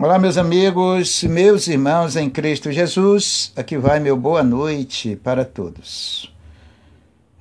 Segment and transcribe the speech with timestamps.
[0.00, 3.52] Olá, meus amigos, meus irmãos em Cristo Jesus.
[3.56, 6.32] Aqui vai meu boa noite para todos.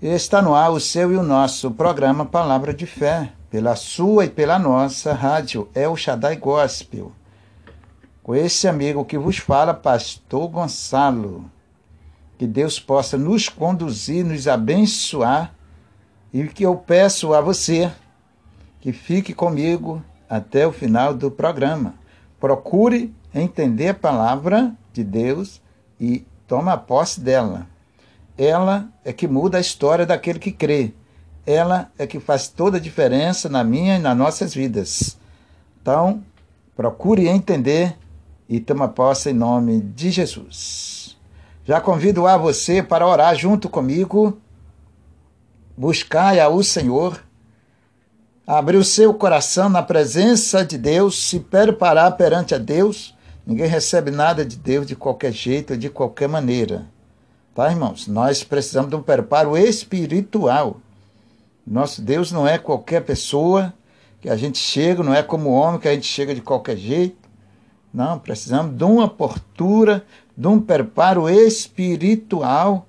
[0.02, 4.30] Está no ar o seu e o nosso programa Palavra de Fé, pela sua e
[4.32, 7.12] pela nossa rádio El Shaddai Gospel.
[8.23, 11.46] Com esse amigo que vos fala, Pastor Gonçalo.
[12.39, 15.54] Que Deus possa nos conduzir, nos abençoar
[16.34, 17.92] e que eu peço a você
[18.82, 21.94] que fique comigo até o final do programa
[22.40, 25.62] Procure entender a palavra de Deus
[26.00, 27.68] e toma posse dela.
[28.38, 30.94] Ela é que muda a história daquele que crê.
[31.45, 35.18] Ela é que faz toda a diferença na minha e nas nossas vidas.
[35.81, 36.23] Então,
[36.76, 37.98] procure entender
[38.48, 41.17] e toma posse em nome de Jesus.
[41.66, 44.38] Já convido a você para orar junto comigo.
[45.76, 47.22] Buscai ao Senhor
[48.48, 53.14] abrir o seu coração na presença de Deus, se preparar perante a Deus.
[53.46, 56.86] Ninguém recebe nada de Deus de qualquer jeito, de qualquer maneira.
[57.54, 58.08] Tá, irmãos?
[58.08, 60.78] Nós precisamos de um preparo espiritual.
[61.66, 63.73] Nosso Deus não é qualquer pessoa
[64.22, 67.28] que a gente chega, não é como homem que a gente chega de qualquer jeito.
[67.94, 70.06] Não, precisamos de uma postura,
[70.38, 72.88] de um preparo espiritual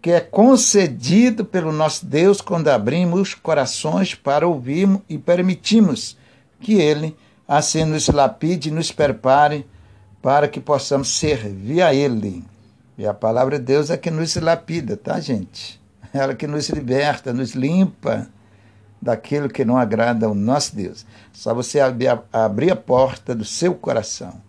[0.00, 6.16] que é concedido pelo nosso Deus quando abrimos corações para ouvirmos e permitimos
[6.60, 9.66] que Ele assim nos lapide e nos prepare
[10.22, 12.44] para que possamos servir a Ele.
[12.96, 15.80] E a palavra de Deus é que nos lapida, tá, gente?
[16.12, 18.28] Ela que nos liberta, nos limpa
[19.00, 21.06] daquilo que não agrada ao nosso Deus.
[21.32, 24.40] Só você abrir a, porta do seu coração.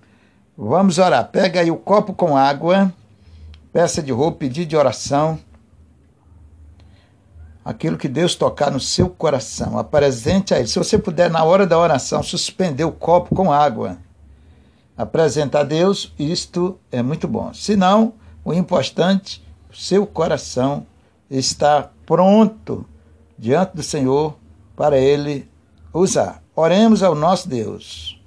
[0.58, 1.30] Vamos orar.
[1.30, 2.92] Pega aí o copo com água
[3.72, 5.40] peça de roupa, pedido de oração.
[7.64, 10.68] Aquilo que Deus tocar no seu coração, apresente a Ele.
[10.68, 13.98] Se você puder, na hora da oração, suspender o copo com água,
[14.98, 17.54] apresentar a Deus, isto é muito bom.
[17.54, 20.88] Se não, o importante, o seu coração
[21.30, 22.86] está pronto
[23.38, 24.36] diante do Senhor
[24.76, 25.48] para Ele
[25.94, 26.42] usar.
[26.56, 28.20] Oremos ao nosso Deus,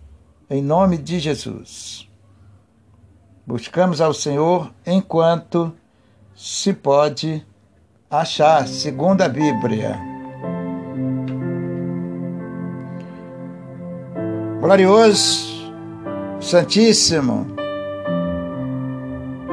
[0.49, 2.09] em nome de Jesus.
[3.53, 5.75] Buscamos ao Senhor enquanto
[6.35, 7.45] se pode
[8.11, 10.01] achar, segundo a Bíblia.
[14.59, 15.71] Glorioso,
[16.41, 17.47] Santíssimo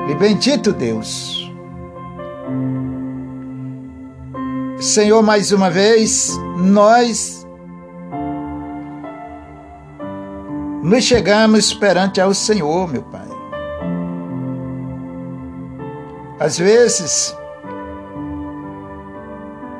[0.10, 1.52] e bendito Deus.
[4.80, 7.46] Senhor, mais uma vez, nós
[10.81, 13.29] nos chegamos perante ao Senhor, meu Pai.
[16.40, 17.36] Às vezes,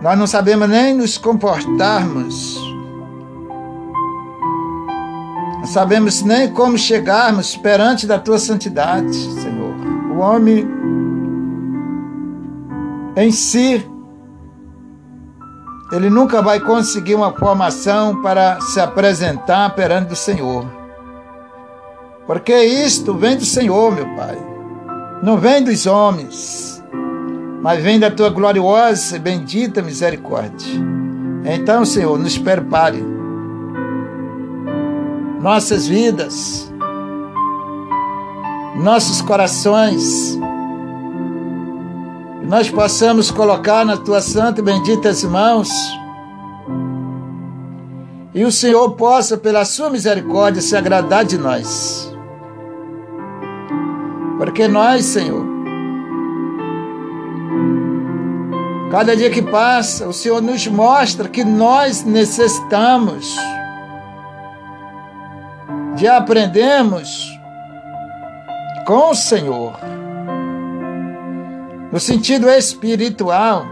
[0.02, 2.59] nós não sabemos nem nos comportarmos.
[5.59, 9.74] Não sabemos nem como chegarmos perante da tua santidade, Senhor.
[10.14, 10.68] O homem
[13.16, 13.90] em si,
[15.94, 20.66] ele nunca vai conseguir uma formação para se apresentar perante o Senhor.
[22.28, 24.49] Porque isto vem do Senhor, meu Pai
[25.22, 26.81] não vem dos homens,
[27.62, 30.68] mas vem da tua gloriosa e bendita misericórdia.
[31.44, 33.03] Então, Senhor, nos prepare
[35.41, 36.72] nossas vidas,
[38.78, 40.38] nossos corações,
[42.40, 45.69] que nós possamos colocar nas tuas santas e benditas mãos.
[48.34, 52.09] E o Senhor possa, pela sua misericórdia, se agradar de nós.
[54.39, 55.45] Porque nós, Senhor,
[58.89, 63.35] cada dia que passa, o Senhor nos mostra que nós necessitamos
[65.95, 67.38] de aprendermos
[68.88, 69.77] com o Senhor,
[71.91, 73.66] no sentido espiritual.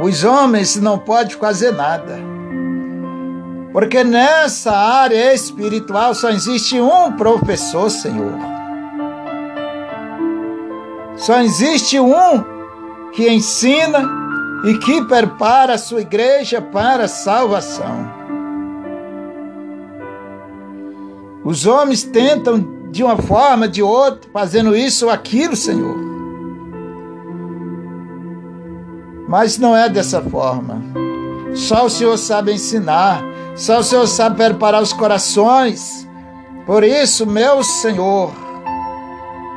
[0.00, 2.35] Os homens não podem fazer nada.
[3.76, 8.32] Porque nessa área espiritual só existe um professor, Senhor.
[11.14, 12.42] Só existe um
[13.12, 14.02] que ensina
[14.64, 18.10] e que prepara a sua igreja para a salvação.
[21.44, 25.98] Os homens tentam de uma forma, de outra, fazendo isso ou aquilo, Senhor.
[29.28, 30.82] Mas não é dessa forma.
[31.52, 33.35] Só o Senhor sabe ensinar.
[33.56, 36.06] Só o Senhor sabe preparar os corações.
[36.66, 38.30] Por isso, meu Senhor,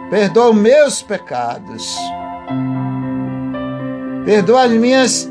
[0.10, 1.98] perdoa meus pecados.
[4.24, 5.30] Perdoa as minhas,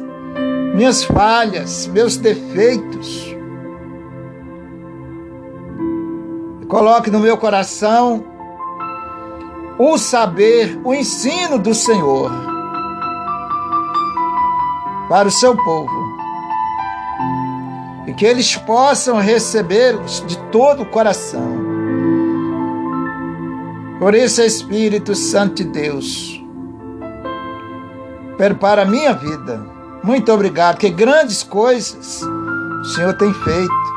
[0.74, 3.34] minhas falhas, meus defeitos.
[6.68, 8.22] Coloque no meu coração
[9.78, 12.30] o saber, o ensino do Senhor
[15.08, 16.08] para o seu povo.
[18.18, 21.56] Que eles possam recebê-los de todo o coração.
[24.00, 26.44] Por isso, Espírito Santo de Deus,
[28.36, 29.64] prepara a minha vida.
[30.02, 33.88] Muito obrigado, que grandes coisas o Senhor tem feito.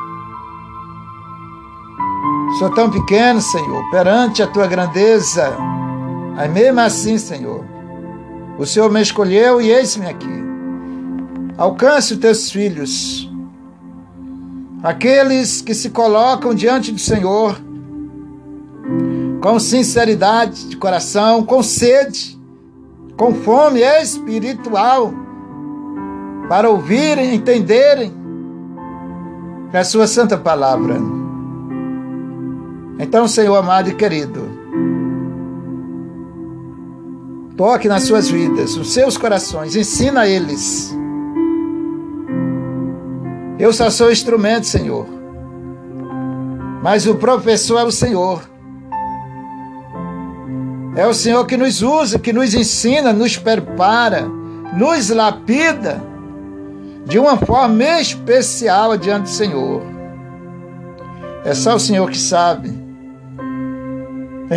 [2.60, 5.56] Sou tão pequeno, Senhor, perante a tua grandeza.
[6.36, 7.64] Mas mesmo assim, Senhor,
[8.58, 10.44] o Senhor me escolheu e eis-me aqui.
[11.58, 13.31] Alcance os teus filhos,
[14.84, 17.60] aqueles que se colocam diante do Senhor
[19.42, 22.40] com sinceridade de coração, com sede,
[23.18, 25.12] com fome espiritual,
[26.48, 28.14] para ouvirem, entenderem
[29.74, 30.98] a sua santa palavra.
[33.00, 34.48] Então, Senhor amado e querido,
[37.58, 40.96] toque nas suas vidas, nos seus corações, ensina eles
[43.62, 45.06] eu só sou instrumento, Senhor.
[46.82, 48.42] Mas o professor é o Senhor.
[50.96, 54.28] É o Senhor que nos usa, que nos ensina, nos prepara,
[54.78, 56.02] nos lapida
[57.06, 59.82] de uma forma especial diante do Senhor.
[61.46, 62.82] É só o Senhor que sabe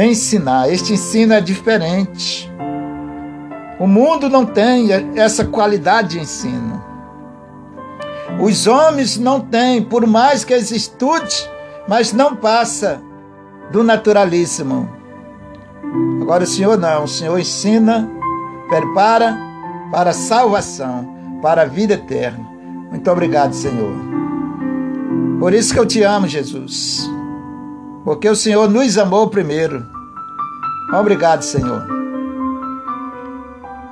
[0.03, 0.69] ensinar.
[0.71, 2.51] Este ensino é diferente.
[3.79, 6.83] O mundo não tem essa qualidade de ensino.
[8.41, 11.29] Os homens não têm, por mais que eles estudem,
[11.88, 13.00] mas não passa
[13.71, 14.88] do naturalismo.
[16.23, 18.11] Agora o Senhor não, o Senhor ensina,
[18.69, 19.38] prepara
[19.91, 22.44] para a salvação, para a vida eterna.
[22.91, 23.94] Muito obrigado, Senhor.
[25.38, 27.09] Por isso que eu te amo, Jesus.
[28.05, 29.85] Porque o Senhor nos amou primeiro.
[30.93, 31.87] Obrigado, Senhor.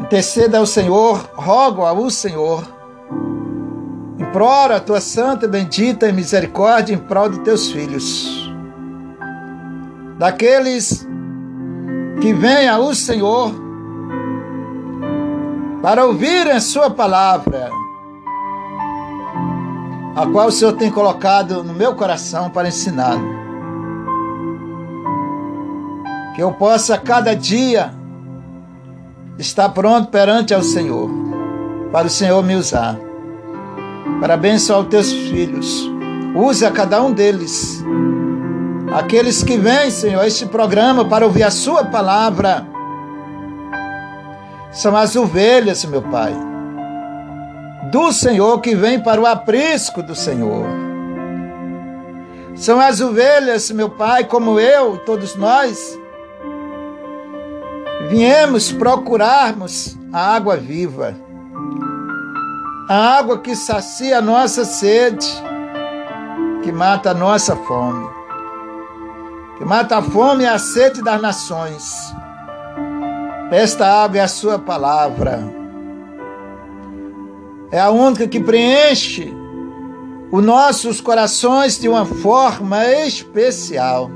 [0.01, 2.82] Interceda ao Senhor, rogo ao Senhor
[4.23, 8.49] Implora a tua santa, bendita e misericórdia em prol de teus filhos.
[10.17, 11.05] Daqueles
[12.21, 13.53] que vêm ao Senhor
[15.83, 17.69] para ouvirem a sua palavra,
[20.15, 23.27] a qual o Senhor tem colocado no meu coração para ensiná-lo.
[26.37, 27.93] Que eu possa cada dia
[29.37, 31.11] estar pronto perante ao Senhor,
[31.91, 33.12] para o Senhor me usar
[34.21, 35.91] para abençoar os teus filhos.
[36.35, 37.85] Use a cada um deles.
[38.93, 42.67] Aqueles que vêm, Senhor, este programa para ouvir a Sua palavra.
[44.71, 46.35] São as ovelhas, meu Pai,
[47.91, 50.67] do Senhor que vem para o aprisco do Senhor.
[52.55, 55.99] São as ovelhas, meu Pai, como eu todos nós,
[58.09, 61.15] viemos procurarmos a água viva
[62.93, 65.27] a água que sacia a nossa sede,
[66.63, 68.07] que mata a nossa fome,
[69.57, 72.15] que mata a fome e a sede das nações.
[73.51, 75.43] Esta água é a Sua palavra,
[77.71, 79.35] é a única que preenche
[80.31, 84.11] os nossos corações de uma forma especial.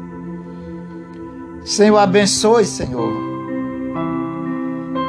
[1.64, 3.37] Senhor, abençoe, Senhor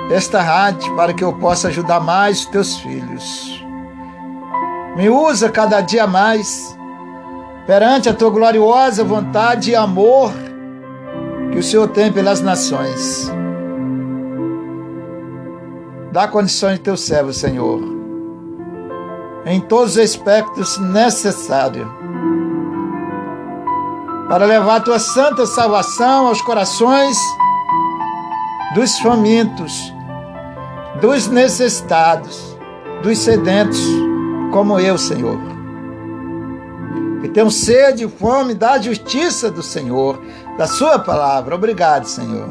[0.10, 3.57] esta rádio para que eu possa ajudar mais os teus filhos.
[4.98, 6.76] Me usa cada dia mais
[7.68, 10.34] perante a tua gloriosa vontade e amor
[11.52, 13.32] que o Senhor tem pelas nações.
[16.12, 17.80] Dá condições de teu servo, Senhor,
[19.46, 21.88] em todos os aspectos necessários
[24.28, 27.16] para levar a tua santa salvação aos corações
[28.74, 29.94] dos famintos
[31.00, 32.58] dos necessitados,
[33.04, 33.80] dos sedentos,
[34.58, 35.38] como eu, Senhor.
[37.22, 40.20] Que tenham sede e fome da justiça do Senhor,
[40.58, 41.54] da Sua palavra.
[41.54, 42.50] Obrigado, Senhor.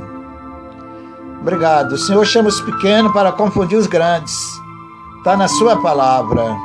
[1.41, 1.95] Obrigado.
[1.95, 4.33] O Senhor chama os pequenos para confundir os grandes.
[5.19, 6.57] Está na Sua palavra.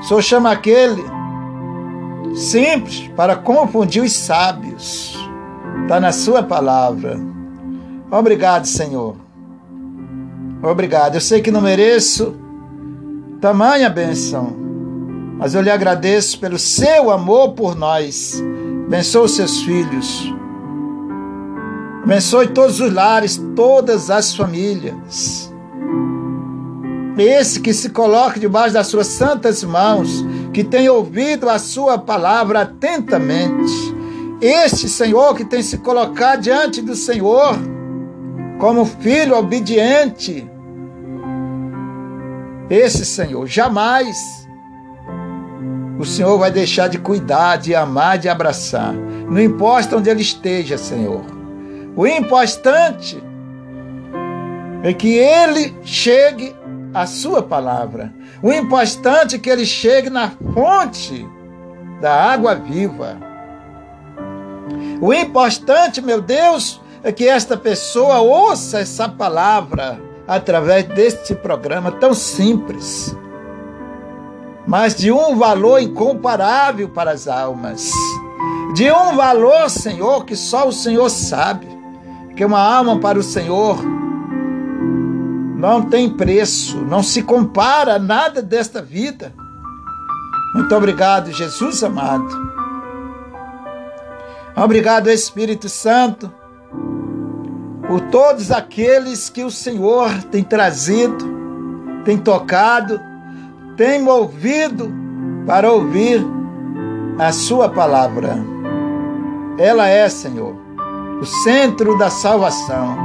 [0.00, 1.04] O Senhor chama aquele
[2.34, 5.14] simples para confundir os sábios.
[5.82, 7.20] Está na Sua palavra.
[8.10, 9.14] Obrigado, Senhor.
[10.62, 11.16] Obrigado.
[11.16, 12.41] Eu sei que não mereço
[13.42, 14.54] tamanha bênção,
[15.36, 18.40] mas eu lhe agradeço pelo seu amor por nós.
[18.86, 20.32] Abençoe seus filhos.
[22.04, 25.52] Abençoe todos os lares, todas as famílias.
[27.18, 32.62] Esse que se coloca debaixo das suas santas mãos, que tem ouvido a sua palavra
[32.62, 33.92] atentamente
[34.40, 37.58] Este Senhor que tem se colocado diante do Senhor
[38.60, 40.48] como filho obediente,
[42.72, 44.42] esse Senhor jamais
[45.98, 48.92] o Senhor vai deixar de cuidar, de amar, de abraçar.
[48.92, 51.22] Não importa onde ele esteja, Senhor.
[51.94, 53.22] O importante
[54.82, 56.56] é que ele chegue
[56.92, 58.12] à sua palavra.
[58.42, 61.24] O importante é que ele chegue na fonte
[62.00, 63.16] da água viva.
[65.00, 72.14] O importante, meu Deus, é que esta pessoa ouça essa palavra através deste programa tão
[72.14, 73.16] simples,
[74.66, 77.90] mas de um valor incomparável para as almas.
[78.74, 81.68] De um valor, Senhor, que só o Senhor sabe.
[82.36, 83.78] Que uma alma para o Senhor
[85.62, 89.32] não tem preço, não se compara a nada desta vida.
[90.54, 92.26] Muito obrigado, Jesus amado.
[94.56, 96.32] Obrigado, Espírito Santo,
[97.92, 101.26] por todos aqueles que o Senhor tem trazido,
[102.06, 102.98] tem tocado,
[103.76, 104.90] tem movido
[105.46, 106.24] para ouvir
[107.18, 108.42] a Sua palavra.
[109.58, 110.56] Ela é, Senhor,
[111.20, 112.96] o centro da salvação,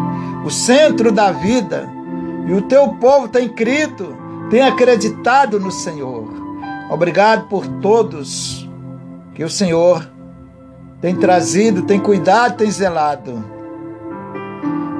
[0.45, 1.89] o centro da vida.
[2.47, 4.15] E o teu povo tem crido,
[4.49, 6.29] tem acreditado no Senhor.
[6.89, 8.65] Obrigado por todos
[9.35, 10.09] que o Senhor
[11.01, 13.56] tem trazido, tem cuidado, tem zelado.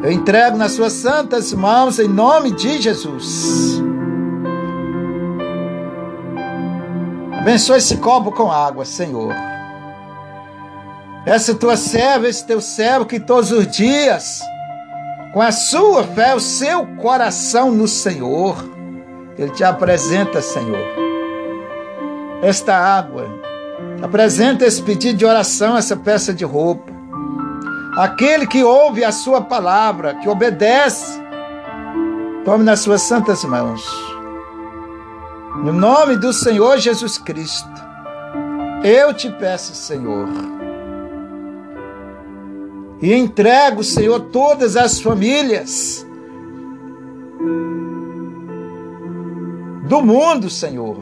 [0.03, 3.81] Eu entrego nas suas santas mãos em nome de Jesus.
[7.33, 9.33] Abençoe esse copo com água, Senhor.
[11.25, 14.41] Essa tua serva, esse teu servo que todos os dias,
[15.33, 18.55] com a sua fé, o seu coração no Senhor,
[19.37, 20.85] ele te apresenta, Senhor,
[22.41, 23.27] esta água.
[24.01, 26.96] Apresenta esse pedido de oração, essa peça de roupa.
[27.97, 31.19] Aquele que ouve a sua palavra, que obedece,
[32.45, 33.83] tome nas suas santas mãos.
[35.63, 37.67] No nome do Senhor Jesus Cristo,
[38.83, 40.29] eu te peço, Senhor,
[43.01, 46.05] e entrego, Senhor, todas as famílias
[49.89, 50.99] do mundo, Senhor.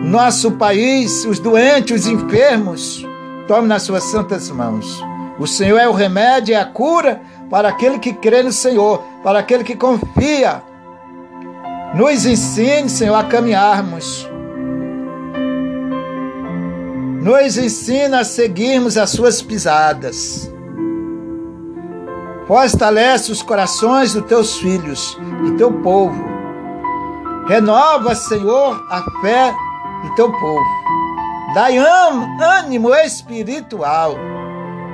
[0.00, 3.06] Nosso país, os doentes, os enfermos,
[3.46, 5.11] tome nas suas santas mãos.
[5.42, 7.20] O Senhor é o remédio, é a cura
[7.50, 10.62] para aquele que crê no Senhor, para aquele que confia.
[11.96, 14.30] Nos ensine, Senhor, a caminharmos.
[17.20, 20.48] Nos ensina a seguirmos as suas pisadas.
[22.46, 26.24] Fortalece os corações dos teus filhos, do teu povo.
[27.48, 29.52] Renova, Senhor, a fé
[30.04, 30.64] do teu povo.
[31.52, 34.14] Dai ânimo espiritual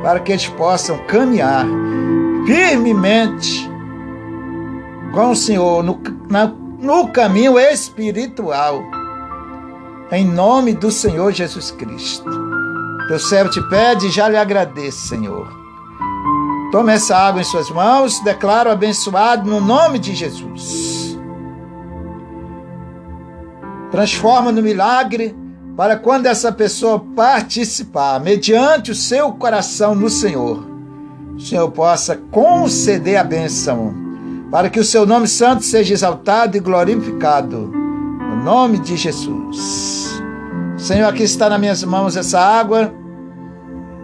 [0.02, 1.66] para que eles possam caminhar
[2.46, 3.68] firmemente
[5.12, 8.82] com o Senhor no, na, no caminho espiritual.
[10.10, 12.30] Em nome do Senhor Jesus Cristo.
[13.08, 15.58] Teu servo te pede e já lhe agradeço, Senhor
[16.70, 21.18] Tome essa água em suas mãos, declaro abençoado no nome de Jesus.
[23.90, 25.34] Transforma no milagre
[25.78, 30.66] para quando essa pessoa participar, mediante o seu coração no Senhor,
[31.36, 33.94] o Senhor possa conceder a bênção,
[34.50, 40.20] para que o seu nome santo seja exaltado e glorificado, no nome de Jesus.
[40.76, 42.92] Senhor, aqui está nas minhas mãos essa água,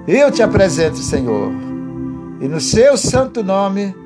[0.07, 1.64] eu te apresento, Senhor
[2.40, 3.97] e no seu santo nome,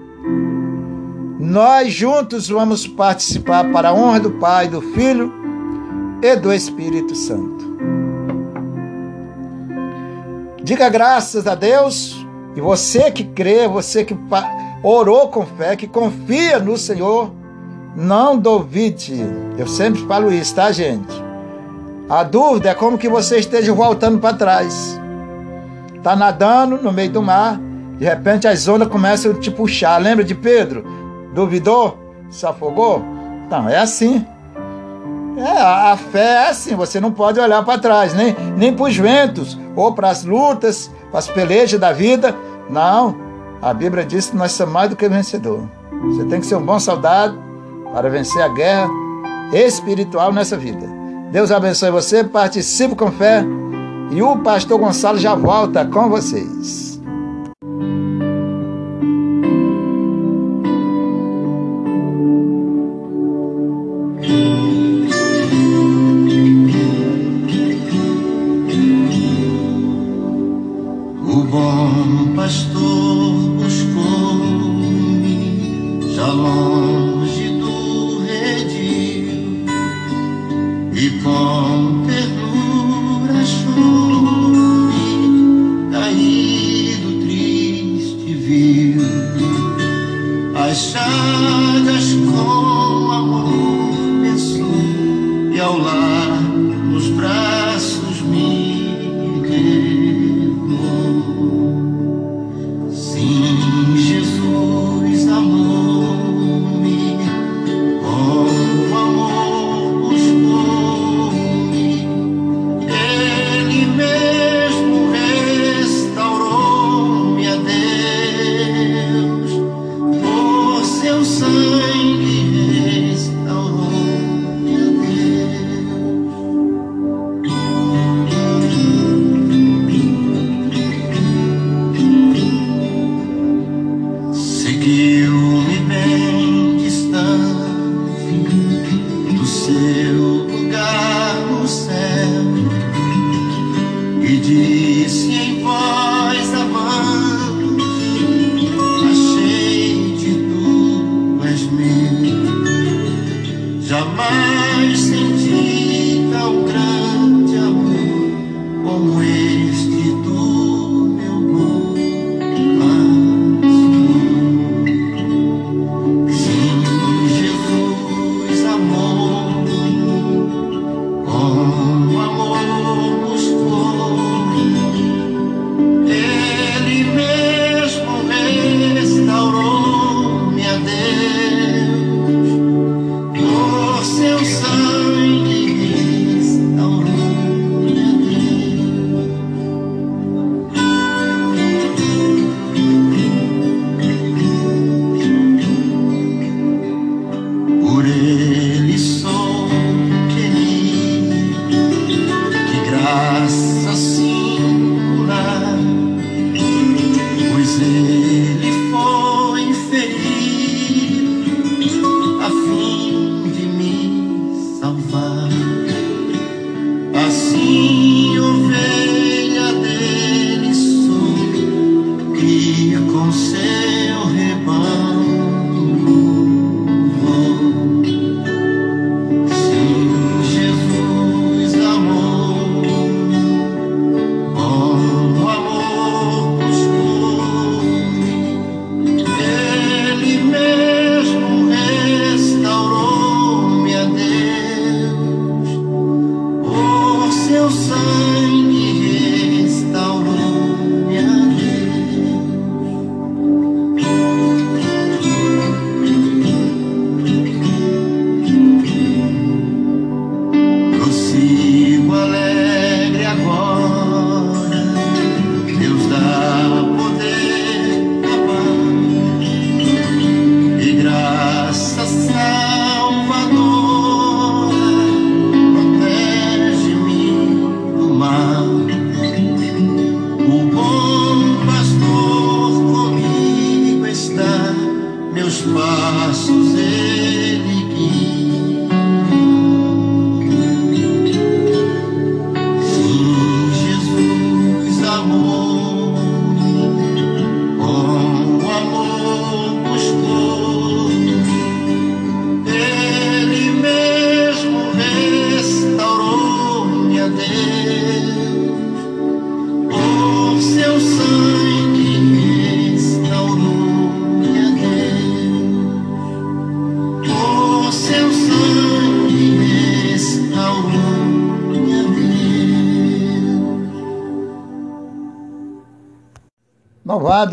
[1.40, 5.32] nós juntos vamos participar para a honra do Pai, do Filho
[6.22, 7.57] e do Espírito Santo.
[10.68, 12.14] Diga graças a Deus
[12.54, 14.14] e você que crê, você que
[14.82, 17.32] orou com fé, que confia no Senhor,
[17.96, 19.14] não duvide.
[19.56, 21.24] Eu sempre falo isso, tá, gente?
[22.06, 25.00] A dúvida é como que você esteja voltando para trás.
[26.02, 27.58] Tá nadando no meio do mar,
[27.96, 29.96] de repente as ondas começam a te puxar.
[29.96, 30.84] Lembra de Pedro?
[31.34, 31.96] Duvidou?
[32.28, 33.02] Se afogou?
[33.46, 34.22] Então, é assim.
[35.38, 38.96] É, a, fé é assim, você não pode olhar para trás, nem, nem para os
[38.96, 42.34] ventos, ou para as lutas, para as pelejas da vida.
[42.68, 43.16] Não.
[43.62, 45.68] A Bíblia diz que nós somos mais do que vencedor.
[46.04, 47.38] Você tem que ser um bom soldado
[47.92, 48.88] para vencer a guerra
[49.52, 50.86] espiritual nessa vida.
[51.30, 53.44] Deus abençoe você, participe com fé
[54.10, 56.87] e o pastor Gonçalo já volta com vocês.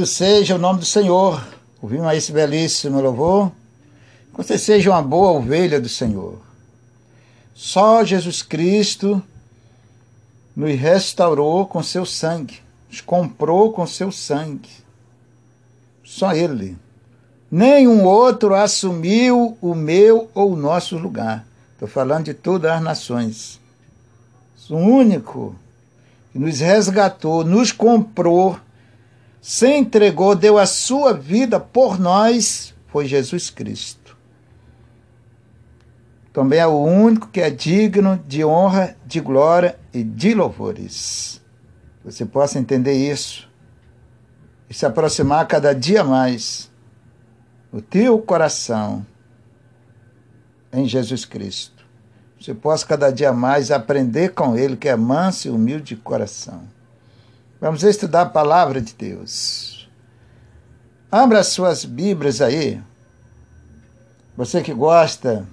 [0.05, 1.43] Louvado seja o nome do Senhor.
[1.81, 3.51] Ouvimos aí esse belíssimo louvor.
[4.31, 6.39] Que você seja uma boa ovelha do Senhor.
[7.55, 9.21] Só Jesus Cristo
[10.55, 14.69] nos restaurou com seu sangue, nos comprou com seu sangue.
[16.03, 16.77] Só Ele.
[17.49, 21.45] Nenhum outro assumiu o meu ou o nosso lugar.
[21.73, 23.59] Estou falando de todas as nações.
[24.69, 25.55] O único
[26.31, 28.59] que nos resgatou, nos comprou,
[29.47, 34.17] se entregou, deu a sua vida por nós, foi Jesus Cristo.
[36.33, 41.39] Também é o único que é digno de honra, de glória e de louvores.
[42.03, 43.47] Você possa entender isso.
[44.67, 46.71] e se aproximar cada dia mais
[47.71, 49.05] o teu coração
[50.73, 51.85] em Jesus Cristo.
[52.41, 56.74] Você possa cada dia mais aprender com Ele, que é manso e humilde de coração.
[57.59, 59.89] Vamos estudar a palavra de Deus.
[61.09, 62.81] Abra as suas Bíblias aí.
[64.35, 65.47] Você que gosta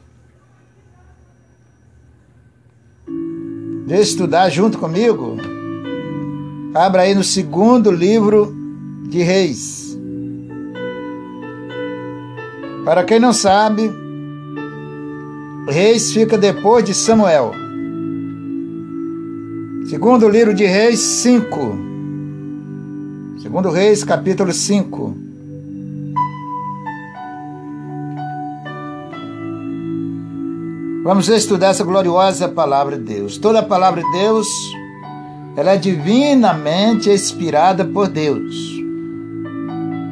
[3.86, 5.36] de estudar junto comigo,
[6.74, 8.52] abra aí no segundo livro
[9.08, 9.96] de Reis.
[12.84, 13.88] Para quem não sabe,
[15.68, 17.52] Reis fica depois de Samuel.
[19.88, 21.91] Segundo livro de Reis 5.
[23.52, 25.14] Segundo Reis, capítulo 5.
[31.04, 33.36] Vamos estudar essa gloriosa palavra de Deus.
[33.36, 34.48] Toda a palavra de Deus,
[35.54, 38.56] ela é divinamente inspirada por Deus.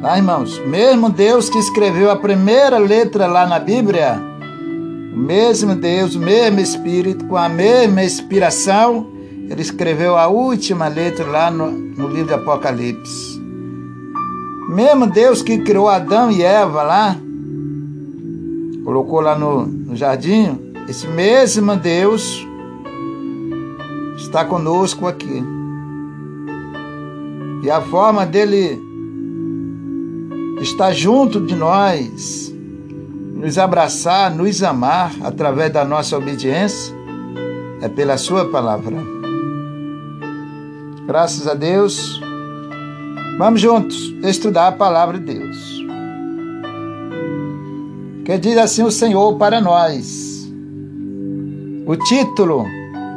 [0.03, 0.59] Tá, irmãos?
[0.67, 4.21] Mesmo Deus que escreveu a primeira letra lá na Bíblia,
[5.15, 9.07] o mesmo Deus, o mesmo Espírito, com a mesma inspiração,
[9.49, 13.30] ele escreveu a última letra lá no, no livro do Apocalipse.
[14.71, 17.17] Mesmo Deus que criou Adão e Eva lá,
[18.85, 20.57] colocou lá no, no jardim,
[20.87, 22.47] esse mesmo Deus
[24.15, 25.43] está conosco aqui.
[27.61, 28.81] E a forma dele
[30.61, 32.55] estar junto de nós,
[33.35, 36.95] nos abraçar, nos amar através da nossa obediência,
[37.81, 38.95] é pela Sua palavra.
[41.05, 42.30] Graças a Deus.
[43.41, 45.83] Vamos juntos estudar a palavra de Deus.
[48.23, 50.47] Que diz assim o Senhor para nós.
[51.87, 52.67] O título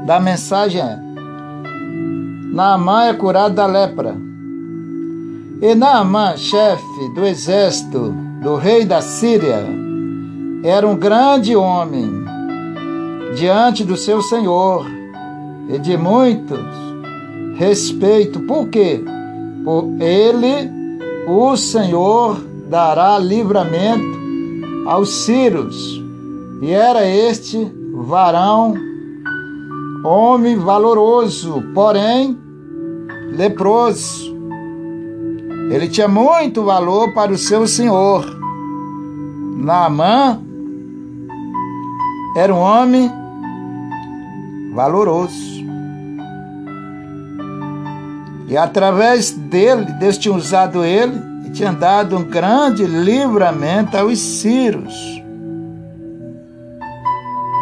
[0.07, 0.99] da mensagem é
[2.55, 4.17] Naamã é curado da lepra.
[5.61, 9.63] E Naamã, chefe do exército do rei da Síria,
[10.65, 12.11] era um grande homem
[13.37, 14.87] diante do seu senhor
[15.69, 16.65] e de muitos
[17.59, 18.41] respeito.
[18.41, 19.05] Por quê?
[20.01, 20.71] Ele
[21.27, 24.19] o Senhor dará livramento
[24.87, 26.03] aos sírios.
[26.61, 28.75] E era este varão,
[30.05, 32.39] homem valoroso, porém
[33.33, 34.35] leproso.
[35.71, 38.25] Ele tinha muito valor para o seu senhor.
[39.57, 40.41] Naamã
[42.37, 43.11] era um homem
[44.75, 45.64] valoroso.
[48.47, 55.15] E através dele, Deus tinha usado ele e tinha dado um grande livramento aos sírios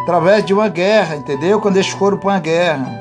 [0.03, 1.61] através de uma guerra, entendeu?
[1.61, 3.01] Quando eles foram para uma guerra.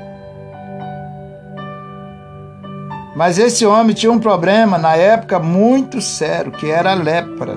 [3.16, 7.56] Mas esse homem tinha um problema na época muito sério, que era a lepra.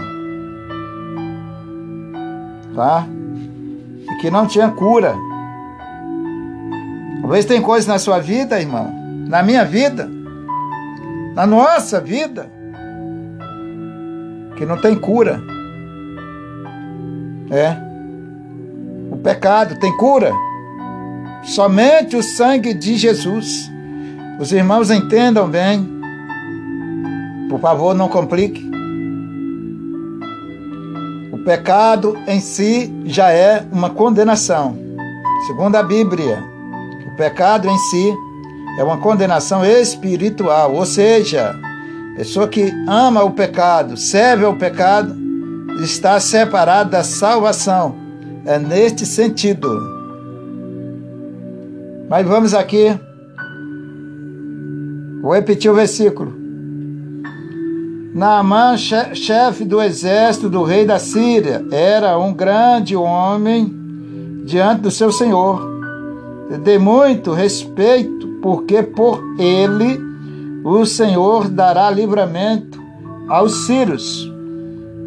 [2.74, 3.06] Tá?
[4.10, 5.14] E que não tinha cura.
[7.20, 9.03] Talvez tem coisas na sua vida, irmão,
[9.34, 10.08] na minha vida,
[11.34, 12.48] na nossa vida,
[14.56, 15.42] que não tem cura.
[17.50, 17.84] É
[19.24, 20.30] pecado, tem cura.
[21.42, 23.68] Somente o sangue de Jesus.
[24.38, 25.84] Os irmãos entendam bem.
[27.50, 28.70] Por favor, não complique.
[31.32, 34.78] O pecado em si já é uma condenação.
[35.48, 36.40] Segundo a Bíblia,
[37.12, 38.14] o pecado em si
[38.78, 41.54] é uma condenação espiritual, ou seja,
[42.16, 45.14] pessoa que ama o pecado, serve ao pecado,
[45.82, 48.04] está separada da salvação
[48.44, 49.80] é neste sentido.
[52.08, 52.98] Mas vamos aqui.
[55.22, 56.32] Vou repetir o versículo.
[58.14, 63.74] Naamã, chefe do exército do rei da Síria, era um grande homem
[64.44, 65.72] diante do seu senhor.
[66.62, 69.98] De muito respeito, porque por ele
[70.62, 72.78] o Senhor dará livramento
[73.26, 74.30] aos sírios.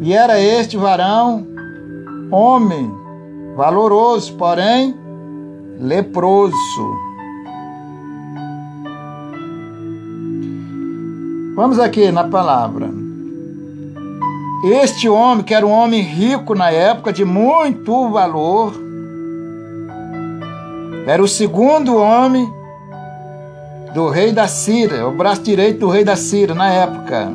[0.00, 1.46] E era este varão,
[2.32, 2.92] homem
[3.54, 4.92] valoroso, porém
[5.78, 6.56] leproso.
[11.54, 12.90] Vamos aqui na palavra.
[14.64, 18.72] Este homem, que era um homem rico na época, de muito valor,
[21.06, 22.57] era o segundo homem
[23.98, 27.32] do rei da Síria, o braço direito do rei da Síria na época.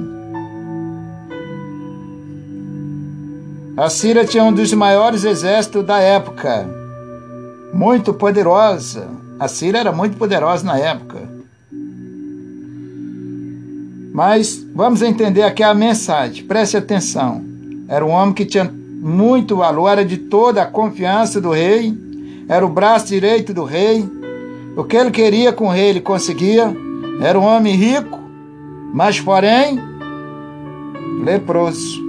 [3.76, 6.66] A Síria tinha um dos maiores exércitos da época,
[7.74, 9.10] muito poderosa.
[9.38, 11.20] A Síria era muito poderosa na época.
[14.14, 17.44] Mas vamos entender aqui a mensagem, preste atenção.
[17.90, 21.94] Era um homem que tinha muito valor, era de toda a confiança do rei,
[22.48, 24.24] era o braço direito do rei.
[24.76, 26.76] O que ele queria com o rei, ele conseguia.
[27.22, 28.20] Era um homem rico,
[28.94, 29.80] mas porém
[31.24, 32.02] leproso.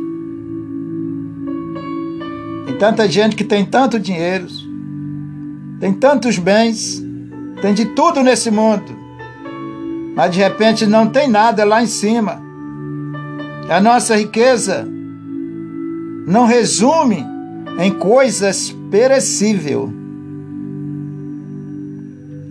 [2.69, 4.47] E tanta gente que tem tanto dinheiro,
[5.79, 7.05] tem tantos bens,
[7.61, 8.97] tem de tudo nesse mundo,
[10.17, 12.43] mas de repente não tem nada lá em cima.
[13.69, 14.89] A nossa riqueza
[16.27, 17.25] não resume
[17.79, 20.04] em coisas perecíveis.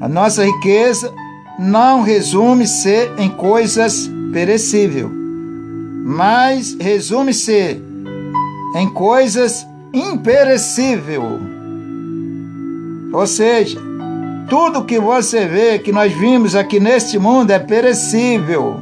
[0.03, 1.13] A nossa riqueza
[1.57, 5.07] não resume-se em coisas perecíveis,
[6.03, 7.81] mas resume-se
[8.75, 11.23] em coisas imperecíveis.
[13.13, 13.79] Ou seja,
[14.49, 18.81] tudo que você vê, que nós vimos aqui neste mundo é perecível.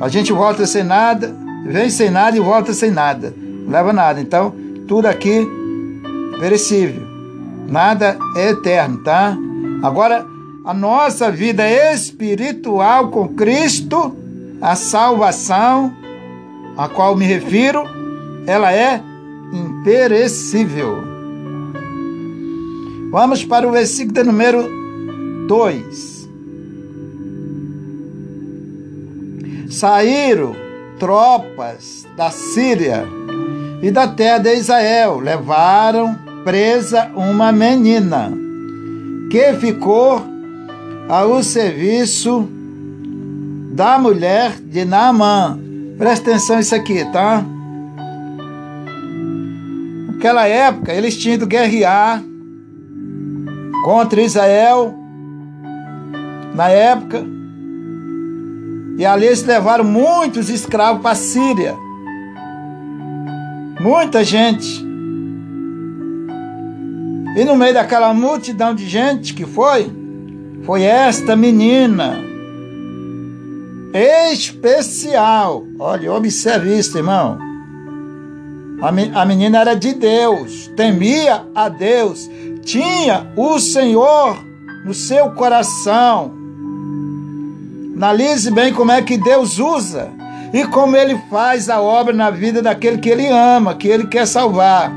[0.00, 1.34] A gente volta sem nada,
[1.66, 3.34] vem sem nada e volta sem nada.
[3.36, 4.20] Não leva nada.
[4.20, 4.54] Então,
[4.86, 5.44] tudo aqui
[6.38, 7.02] perecível.
[7.66, 9.36] Nada é eterno, tá?
[9.82, 10.26] Agora,
[10.64, 14.16] a nossa vida espiritual com Cristo,
[14.60, 15.92] a salvação
[16.76, 17.84] a qual me refiro,
[18.46, 19.02] ela é
[19.52, 20.98] imperecível.
[23.10, 24.68] Vamos para o versículo número
[25.46, 26.28] 2.
[29.70, 30.54] Saíram
[30.98, 33.04] tropas da Síria
[33.82, 38.45] e da terra de Israel, levaram presa uma menina
[39.36, 40.22] que ficou
[41.10, 42.48] ao serviço
[43.74, 45.58] da mulher de Naamã.
[45.98, 47.44] Presta atenção isso aqui, tá?
[50.06, 52.22] Naquela época, eles tinham ido guerrear
[53.84, 54.94] contra Israel.
[56.54, 57.22] Na época,
[58.96, 61.76] e ali eles levaram muitos escravos para a Síria.
[63.78, 64.85] Muita gente.
[67.36, 69.92] E no meio daquela multidão de gente que foi,
[70.64, 72.18] foi esta menina
[73.92, 75.62] especial.
[75.78, 77.38] Olha, observe isso, irmão.
[79.14, 82.28] A menina era de Deus, temia a Deus,
[82.62, 84.36] tinha o Senhor
[84.84, 86.32] no seu coração.
[87.96, 90.10] Analise bem como é que Deus usa
[90.52, 94.26] e como ele faz a obra na vida daquele que ele ama, que ele quer
[94.26, 94.92] salvar,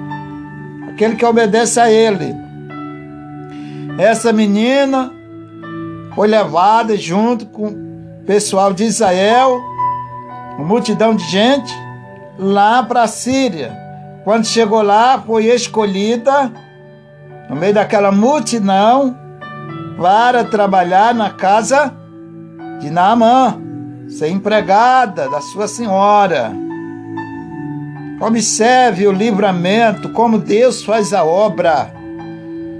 [0.99, 2.35] aquele que obedece a ele.
[3.97, 5.09] Essa menina
[6.13, 9.61] foi levada junto com o pessoal de Israel,
[10.57, 11.73] uma multidão de gente,
[12.37, 13.71] lá para a Síria.
[14.25, 16.51] Quando chegou lá, foi escolhida,
[17.49, 19.17] no meio daquela multidão,
[19.97, 21.93] para trabalhar na casa
[22.81, 23.57] de Naamã,
[24.09, 26.51] ser empregada da sua senhora.
[28.19, 31.93] Observe o livramento, como Deus faz a obra.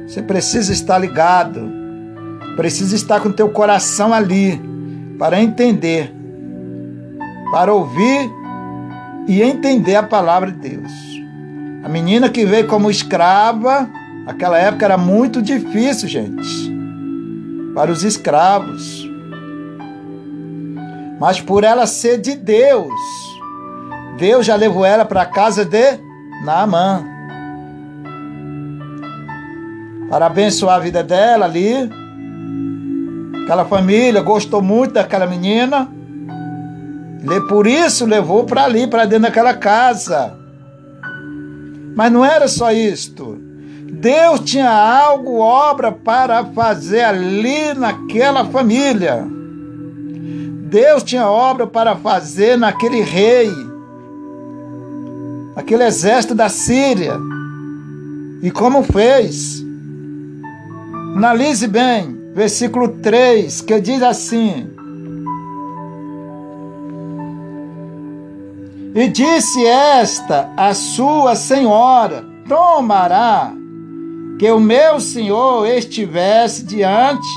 [0.08, 1.72] Você precisa estar ligado,
[2.56, 4.62] precisa estar com teu coração ali
[5.18, 6.14] para entender,
[7.52, 8.30] para ouvir
[9.28, 10.92] e entender a palavra de Deus.
[11.84, 13.90] A menina que veio como escrava,
[14.28, 16.74] aquela época era muito difícil, gente,
[17.74, 19.10] para os escravos
[21.20, 22.94] mas por ela ser de Deus,
[24.20, 25.98] Deus já levou ela para a casa de
[26.44, 27.06] Naamã.
[30.10, 31.90] Para abençoar a vida dela ali.
[33.44, 35.88] Aquela família gostou muito daquela menina.
[37.48, 40.38] Por isso levou para ali, para dentro daquela casa.
[41.96, 43.38] Mas não era só isto.
[43.92, 49.26] Deus tinha algo, obra para fazer ali naquela família.
[50.70, 53.52] Deus tinha obra para fazer naquele rei,
[55.60, 57.18] aquele exército da Síria.
[58.42, 59.64] E como fez?
[61.16, 64.70] Analise bem, versículo 3, que diz assim:
[68.96, 73.54] E disse esta a sua senhora: Tomará
[74.40, 77.28] que o meu senhor estivesse diante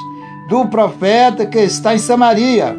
[0.49, 2.77] do profeta que está em Samaria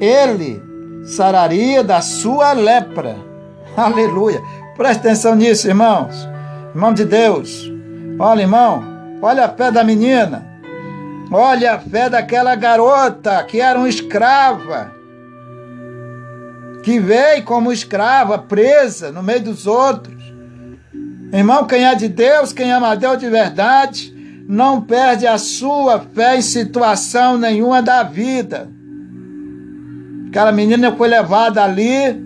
[0.00, 0.62] ele
[1.04, 3.16] sararia da sua lepra.
[3.76, 4.42] Aleluia.
[4.76, 6.28] Presta atenção nisso, irmãos.
[6.74, 7.70] Irmão de Deus.
[8.18, 8.84] Olha, irmão,
[9.22, 10.46] olha a fé da menina.
[11.30, 14.92] Olha a fé daquela garota que era uma escrava.
[16.82, 20.22] Que veio como escrava, presa no meio dos outros.
[21.32, 24.14] Irmão, quem é de Deus, quem ama a Deus de verdade,
[24.48, 28.76] não perde a sua fé em situação nenhuma da vida
[30.36, 32.22] Aquela menina foi levada ali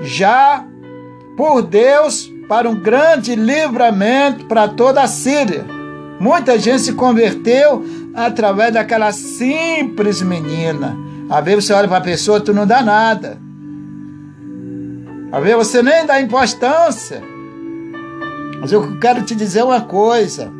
[0.00, 0.66] já
[1.36, 5.64] por Deus para um grande livramento para toda a Síria.
[6.20, 10.96] Muita gente se converteu através daquela simples menina.
[11.28, 13.38] Às vezes você olha para a pessoa, tu não dá nada.
[15.32, 17.22] Às vezes você nem dá importância.
[18.60, 20.52] Mas eu quero te dizer uma coisa.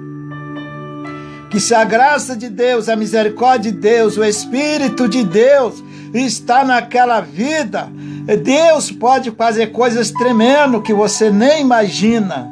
[1.50, 6.64] Que se a graça de Deus, a misericórdia de Deus, o Espírito de Deus está
[6.64, 7.88] naquela vida,
[8.42, 12.50] Deus pode fazer coisas tremendas que você nem imagina.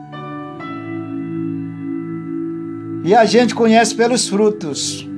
[3.04, 5.08] E a gente conhece pelos frutos.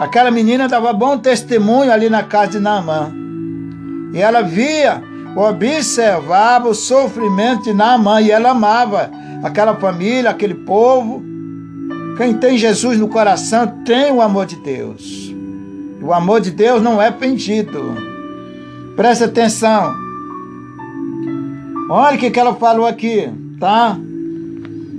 [0.00, 3.12] Aquela menina dava bom testemunho ali na casa de Naamã.
[4.12, 5.02] E ela via,
[5.36, 9.10] observava o sofrimento de Naamã e ela amava
[9.42, 11.22] aquela família, aquele povo.
[12.16, 15.29] Quem tem Jesus no coração tem o amor de Deus.
[16.02, 17.94] O amor de Deus não é fingido.
[18.96, 19.94] Presta atenção.
[21.90, 23.98] Olha o que ela falou aqui, tá?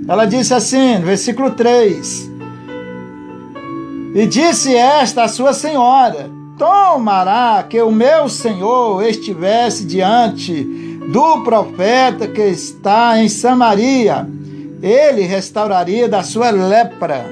[0.08, 2.30] Ela disse assim, versículo 3:
[4.14, 10.64] E disse esta a sua senhora: Tomará que o meu senhor estivesse diante
[11.10, 14.28] do profeta que está em Samaria,
[14.82, 17.24] ele restauraria da sua lepra.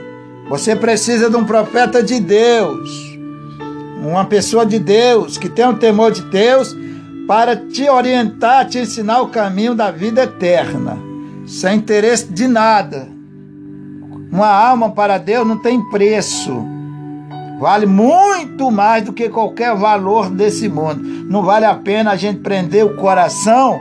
[0.48, 3.09] Você precisa de um profeta de Deus,
[4.00, 6.76] uma pessoa de Deus que tem o temor de Deus
[7.26, 11.10] para te orientar, te ensinar o caminho da vida eterna
[11.50, 13.08] sem interesse de nada.
[14.30, 16.64] Uma alma para Deus não tem preço.
[17.58, 21.02] Vale muito mais do que qualquer valor desse mundo.
[21.02, 23.80] Não vale a pena a gente prender o coração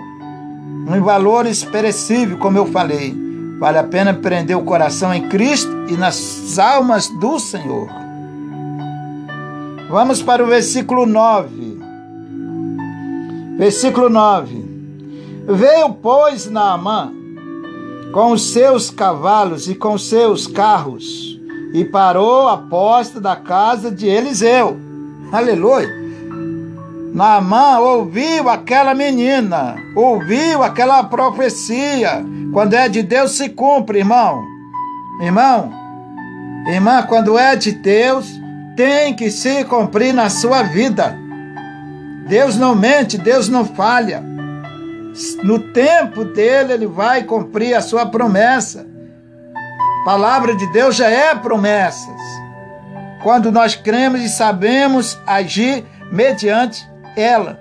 [0.94, 3.16] em valores perecíveis, como eu falei.
[3.60, 7.88] Vale a pena prender o coração em Cristo e nas almas do Senhor.
[9.90, 11.80] Vamos para o versículo 9.
[13.58, 14.66] Versículo 9.
[15.48, 17.20] Veio, pois, Naamã
[18.12, 21.40] com os seus cavalos e com seus carros,
[21.74, 24.78] e parou à porta da casa de Eliseu.
[25.32, 26.00] Aleluia!
[27.14, 32.24] Naamã ouviu aquela menina, ouviu aquela profecia.
[32.52, 34.44] Quando é de Deus, se cumpre, irmão.
[35.22, 35.72] Irmão,
[36.68, 38.28] irmã, quando é de Deus,
[38.80, 41.14] tem que se cumprir na sua vida.
[42.30, 44.24] Deus não mente, Deus não falha.
[45.44, 48.88] No tempo dele, ele vai cumprir a sua promessa.
[50.02, 52.22] A palavra de Deus já é promessas.
[53.22, 57.60] Quando nós cremos e sabemos agir mediante ela.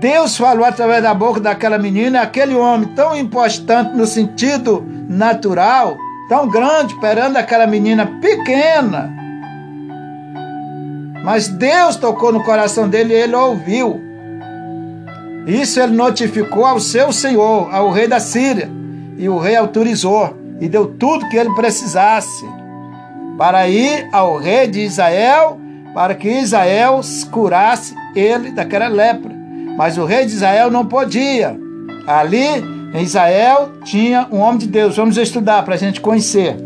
[0.00, 5.98] Deus falou através da boca daquela menina, aquele homem tão importante no sentido natural,
[6.30, 9.20] tão grande, perante aquela menina pequena.
[11.22, 14.00] Mas Deus tocou no coração dele e ele ouviu.
[15.46, 18.70] Isso ele notificou ao seu senhor, ao rei da Síria,
[19.16, 22.46] e o rei autorizou e deu tudo que ele precisasse
[23.36, 25.58] para ir ao rei de Israel,
[25.94, 29.32] para que Israel curasse ele daquela lepra.
[29.76, 31.58] Mas o rei de Israel não podia.
[32.06, 32.46] Ali
[32.94, 34.96] em Israel tinha um homem de Deus.
[34.96, 36.56] Vamos estudar para a gente conhecer.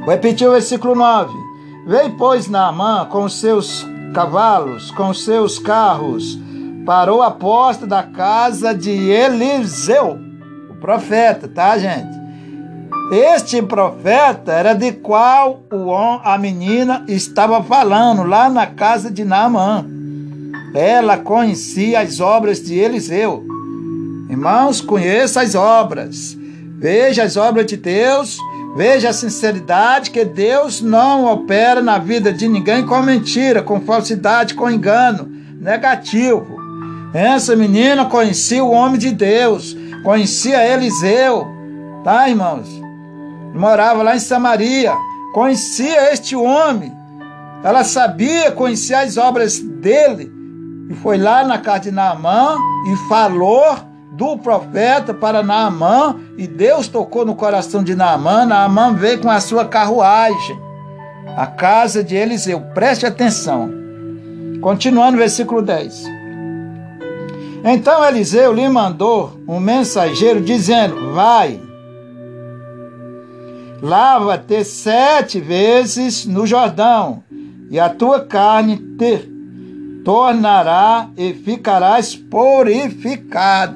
[0.00, 1.43] Vou repetir o versículo 9.
[1.86, 6.38] Veio, pois, Naamã com seus cavalos, com seus carros,
[6.86, 10.18] parou a porta da casa de Eliseu,
[10.70, 12.24] o profeta, tá, gente?
[13.12, 19.84] Este profeta era de qual o a menina estava falando lá na casa de Naamã.
[20.74, 23.44] Ela conhecia as obras de Eliseu.
[24.30, 26.36] Irmãos, conheça as obras.
[26.78, 28.38] Veja as obras de Deus.
[28.74, 34.54] Veja a sinceridade que Deus não opera na vida de ninguém com mentira, com falsidade,
[34.54, 36.56] com engano negativo.
[37.14, 41.46] Essa menina conhecia o homem de Deus, conhecia Eliseu,
[42.02, 42.68] tá, irmãos?
[43.54, 44.92] Morava lá em Samaria,
[45.32, 46.92] conhecia este homem.
[47.62, 50.32] Ela sabia, conhecia as obras dele.
[50.90, 52.56] E foi lá na casa de Naamã
[52.92, 56.16] e falou do profeta para Naamã.
[56.36, 58.44] E Deus tocou no coração de Naamã.
[58.44, 60.58] Naamã veio com a sua carruagem.
[61.36, 62.60] A casa de Eliseu.
[62.74, 63.70] Preste atenção.
[64.60, 66.04] Continuando, versículo 10.
[67.64, 71.58] Então Eliseu lhe mandou um mensageiro dizendo: Vai,
[73.80, 77.24] lava-te sete vezes no Jordão,
[77.70, 79.33] e a tua carne te
[80.04, 83.74] tornará e ficarás purificado.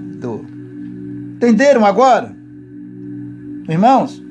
[1.37, 2.37] Entenderam agora?
[3.69, 4.23] Irmãos?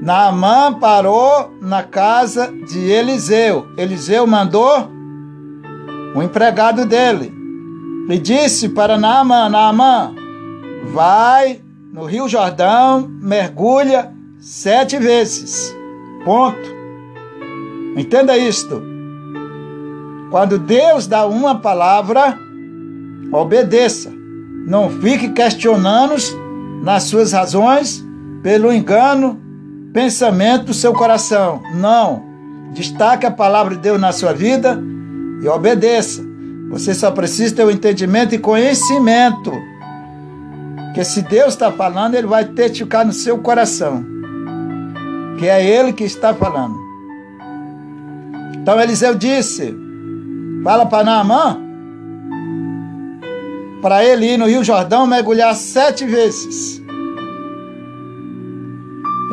[0.00, 3.68] Naamã parou na casa de Eliseu.
[3.76, 4.90] Eliseu mandou
[6.16, 7.32] o empregado dele
[8.08, 10.14] e disse para Naamã: Naamã,
[10.92, 11.60] vai
[11.92, 15.72] no Rio Jordão, mergulha sete vezes.
[16.24, 16.82] Ponto.
[17.96, 18.91] Entenda isto.
[20.32, 22.38] Quando Deus dá uma palavra,
[23.30, 24.10] obedeça.
[24.66, 26.14] Não fique questionando
[26.82, 28.02] nas suas razões
[28.42, 29.38] pelo engano,
[29.92, 31.60] pensamento do seu coração.
[31.74, 32.24] Não.
[32.72, 34.82] Destaque a palavra de Deus na sua vida
[35.42, 36.24] e obedeça.
[36.70, 39.52] Você só precisa ter o entendimento e conhecimento.
[40.94, 44.02] Que se Deus está falando, Ele vai testificar no seu coração.
[45.38, 46.74] Que é Ele que está falando.
[48.54, 49.81] Então Eliseu disse:
[50.62, 51.58] Fala para Naamã,
[53.80, 56.80] para ele ir no Rio Jordão mergulhar sete vezes.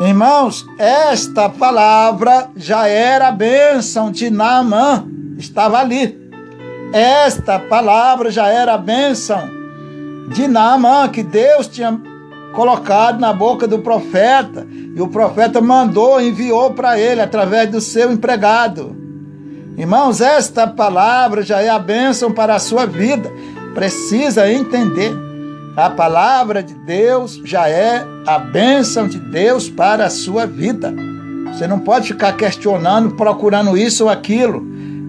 [0.00, 5.06] Irmãos, esta palavra já era a bênção de Naamã,
[5.38, 6.18] estava ali.
[6.92, 9.48] Esta palavra já era a bênção
[10.30, 11.96] de Naamã, que Deus tinha
[12.56, 14.66] colocado na boca do profeta,
[14.96, 18.99] e o profeta mandou, enviou para ele através do seu empregado.
[19.80, 23.32] Irmãos, esta palavra já é a bênção para a sua vida.
[23.72, 25.10] Precisa entender.
[25.74, 30.92] A palavra de Deus já é a bênção de Deus para a sua vida.
[31.46, 34.62] Você não pode ficar questionando, procurando isso ou aquilo.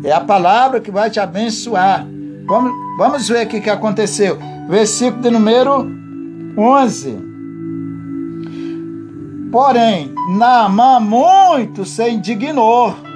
[0.05, 2.07] É a palavra que vai te abençoar.
[2.47, 4.39] Vamos, vamos ver o que aconteceu.
[4.69, 5.85] Versículo de número
[6.57, 7.17] 11.
[9.51, 13.10] Porém, Naamã muito se indignou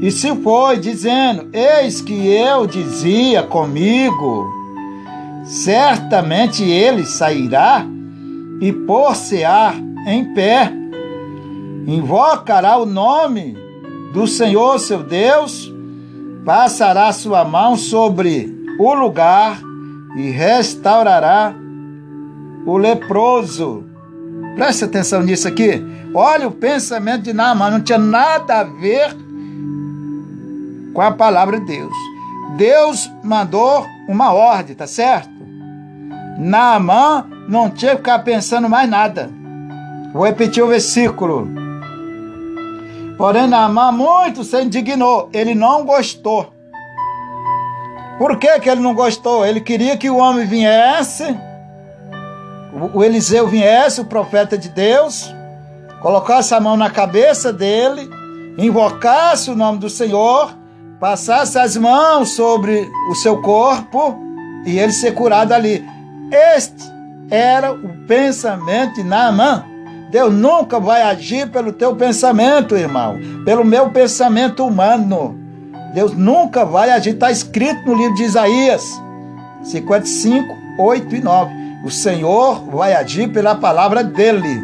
[0.00, 4.46] e se foi, dizendo: Eis que eu dizia comigo,
[5.44, 7.84] certamente ele sairá
[8.60, 9.74] e por-se-á
[10.06, 10.72] em pé,
[11.86, 13.56] invocará o nome
[14.12, 15.72] do Senhor seu Deus,
[16.44, 19.60] passará sua mão sobre o lugar
[20.16, 21.54] e restaurará
[22.64, 23.84] o leproso.
[24.54, 25.82] Preste atenção nisso aqui.
[26.14, 29.14] Olha o pensamento de Naamã, não tinha nada a ver
[30.98, 31.96] com a palavra de Deus.
[32.56, 35.30] Deus mandou uma ordem, tá certo?
[36.36, 39.30] Naamã não tinha que ficar pensando mais nada.
[40.12, 41.46] Vou repetir o versículo.
[43.16, 45.30] Porém, Naamã muito se indignou.
[45.32, 46.52] Ele não gostou.
[48.18, 49.46] Por que, que ele não gostou?
[49.46, 51.22] Ele queria que o homem viesse,
[52.92, 55.32] o Eliseu viesse, o profeta de Deus,
[56.02, 58.10] colocasse a mão na cabeça dele,
[58.58, 60.57] invocasse o nome do Senhor
[61.00, 64.18] passasse as mãos sobre o seu corpo
[64.66, 65.84] e ele ser curado ali.
[66.30, 66.84] Este
[67.30, 69.64] era o pensamento de Naamã.
[70.10, 75.38] Deus nunca vai agir pelo teu pensamento, irmão, pelo meu pensamento humano.
[75.94, 78.84] Deus nunca vai agir, está escrito no livro de Isaías
[79.62, 80.46] 55,
[80.78, 81.54] 8 e 9.
[81.84, 84.60] O Senhor vai agir pela palavra dele.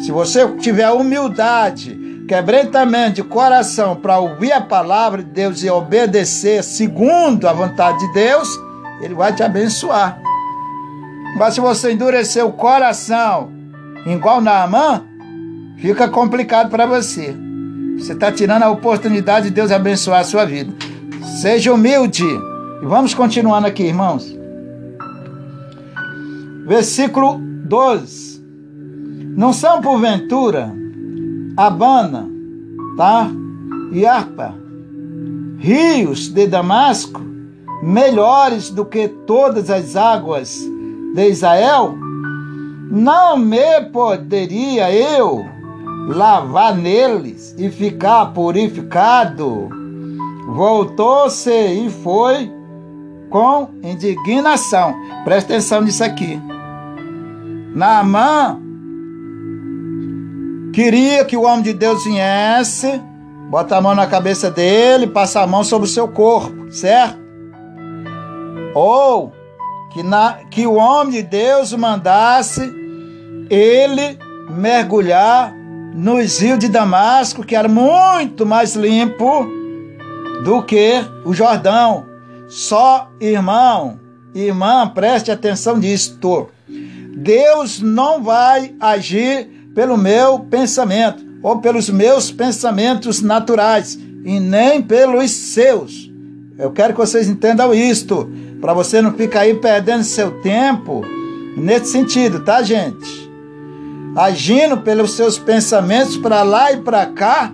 [0.00, 6.62] Se você tiver humildade, quebrantamento de coração para ouvir a palavra de Deus e obedecer
[6.62, 8.48] segundo a vontade de Deus,
[9.00, 10.20] Ele vai te abençoar.
[11.38, 13.52] Mas se você endurecer o coração
[14.06, 15.04] igual Naamã,
[15.78, 17.34] fica complicado para você.
[17.98, 20.72] Você está tirando a oportunidade de Deus abençoar a sua vida.
[21.40, 22.24] Seja humilde.
[22.82, 24.36] E vamos continuando aqui, irmãos.
[26.66, 28.42] Versículo 12.
[29.36, 30.83] Não são porventura
[31.56, 32.28] Abana,
[32.96, 33.30] tá?
[33.92, 34.54] E Arpa,
[35.58, 37.20] rios de Damasco,
[37.80, 40.58] melhores do que todas as águas
[41.14, 41.94] de Israel?
[42.90, 45.44] Não me poderia eu
[46.08, 49.68] lavar neles e ficar purificado?
[50.48, 52.52] Voltou-se e foi
[53.30, 54.92] com indignação.
[55.24, 56.40] Presta atenção nisso aqui.
[57.74, 58.63] Naamã
[60.74, 63.00] Queria que o homem de Deus viesse,
[63.48, 67.16] bota a mão na cabeça dele, passa a mão sobre o seu corpo, certo?
[68.74, 69.32] Ou
[69.92, 72.60] que, na, que o homem de Deus mandasse
[73.48, 74.18] ele
[74.50, 75.54] mergulhar
[75.94, 79.46] nos rios de Damasco, que era muito mais limpo
[80.42, 82.04] do que o Jordão.
[82.48, 84.00] Só irmão,
[84.34, 86.48] irmã, preste atenção nisto.
[87.16, 95.30] Deus não vai agir pelo meu pensamento ou pelos meus pensamentos naturais e nem pelos
[95.30, 96.10] seus.
[96.58, 101.02] Eu quero que vocês entendam isto, para você não ficar aí perdendo seu tempo
[101.56, 103.24] nesse sentido, tá, gente?
[104.14, 107.52] agindo pelos seus pensamentos para lá e para cá,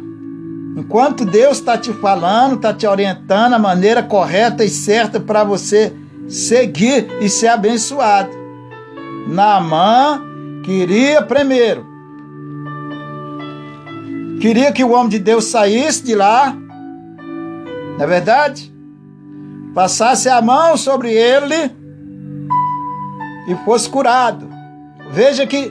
[0.76, 5.92] enquanto Deus está te falando, está te orientando a maneira correta e certa para você
[6.28, 8.30] seguir e ser abençoado.
[9.26, 10.22] Naamã
[10.64, 11.86] queria primeiro,
[14.40, 16.56] queria que o homem de Deus saísse de lá,
[17.96, 18.72] não é verdade?
[19.74, 21.70] Passasse a mão sobre ele
[23.46, 24.48] e fosse curado.
[25.12, 25.70] Veja que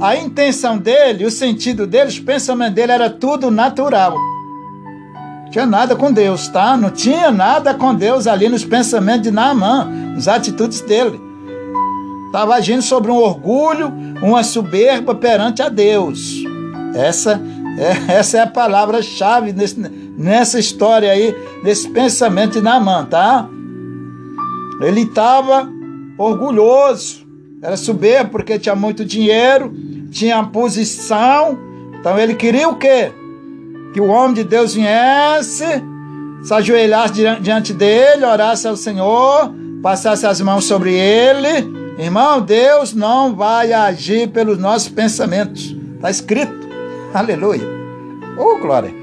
[0.00, 4.16] a intenção dele, o sentido dele, o pensamento dele era tudo natural.
[5.44, 6.76] Não tinha nada com Deus, tá?
[6.76, 11.20] Não tinha nada com Deus ali nos pensamentos de Naamã, nas atitudes dele.
[12.26, 16.44] Estava agindo sobre um orgulho, uma soberba perante a Deus.
[16.94, 17.40] Essa
[17.78, 19.54] é, essa é a palavra-chave
[20.16, 23.48] nessa história aí, nesse pensamento de Naamã, tá?
[24.80, 25.68] Ele estava
[26.16, 27.26] orgulhoso,
[27.62, 29.72] era soberbo porque tinha muito dinheiro,
[30.10, 31.58] tinha posição.
[31.98, 33.12] Então ele queria o quê?
[33.92, 35.64] Que o homem de Deus viesse,
[36.42, 39.52] se ajoelhasse diante dele, orasse ao Senhor,
[39.82, 41.76] passasse as mãos sobre ele.
[41.98, 45.76] Irmão, Deus não vai agir pelos nossos pensamentos.
[45.96, 46.67] Está escrito.
[47.12, 47.66] Aleluia.
[48.36, 48.94] Oh, glória.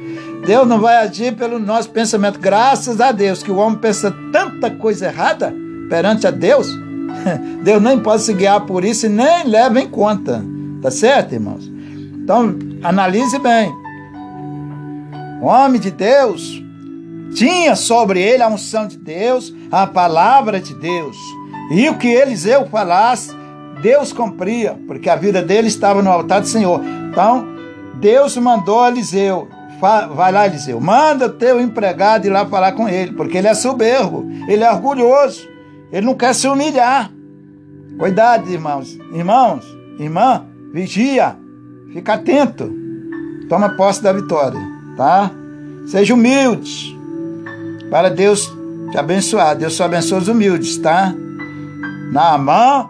[0.46, 2.40] Deus não vai agir pelo nosso pensamento.
[2.40, 5.54] Graças a Deus que o homem pensa tanta coisa errada
[5.90, 6.68] perante a Deus.
[7.64, 10.44] Deus nem pode se guiar por isso e nem leva em conta.
[10.82, 11.66] Tá certo, irmãos?
[11.66, 13.74] Então, analise bem.
[15.42, 16.64] O homem de Deus
[17.34, 21.18] tinha sobre ele a unção de Deus, a palavra de Deus.
[21.72, 23.32] E o que Eliseu falasse,
[23.82, 26.80] Deus cumpria, porque a vida dele estava no altar do Senhor.
[27.12, 27.55] Então,
[28.00, 29.48] Deus mandou Eliseu,
[30.16, 34.26] vai lá, Eliseu, manda teu empregado ir lá falar com ele, porque ele é soberbo,
[34.48, 35.48] ele é orgulhoso,
[35.92, 37.12] ele não quer se humilhar.
[37.98, 38.98] Cuidado, irmãos.
[39.14, 39.66] Irmãos,
[39.98, 41.38] irmã, Vigia,
[41.94, 42.70] fica atento.
[43.48, 44.60] Toma posse da vitória,
[44.98, 45.32] tá?
[45.88, 46.98] Seja humilde
[47.90, 48.52] para Deus
[48.92, 49.56] te abençoar.
[49.56, 51.14] Deus só abençoa os humildes, tá?
[52.12, 52.90] Naamã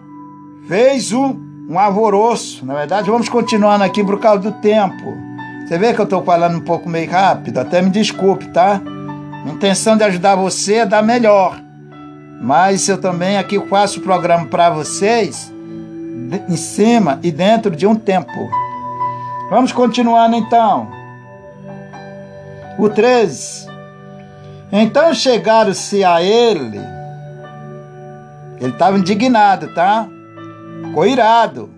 [0.67, 2.65] fez um, um alvoroço.
[2.65, 5.17] Na verdade, vamos continuando aqui por causa do tempo.
[5.65, 7.57] Você vê que eu estou falando um pouco meio rápido?
[7.57, 8.81] Até me desculpe, tá?
[9.45, 11.59] Intenção de ajudar você é dar melhor.
[12.41, 15.51] Mas eu também aqui faço o programa para vocês
[16.47, 18.49] em cima e dentro de um tempo.
[19.49, 20.89] Vamos continuando então.
[22.77, 23.67] O 13.
[24.71, 26.79] Então chegaram-se a ele.
[28.59, 30.07] Ele estava indignado, tá?
[30.95, 31.69] Coirado.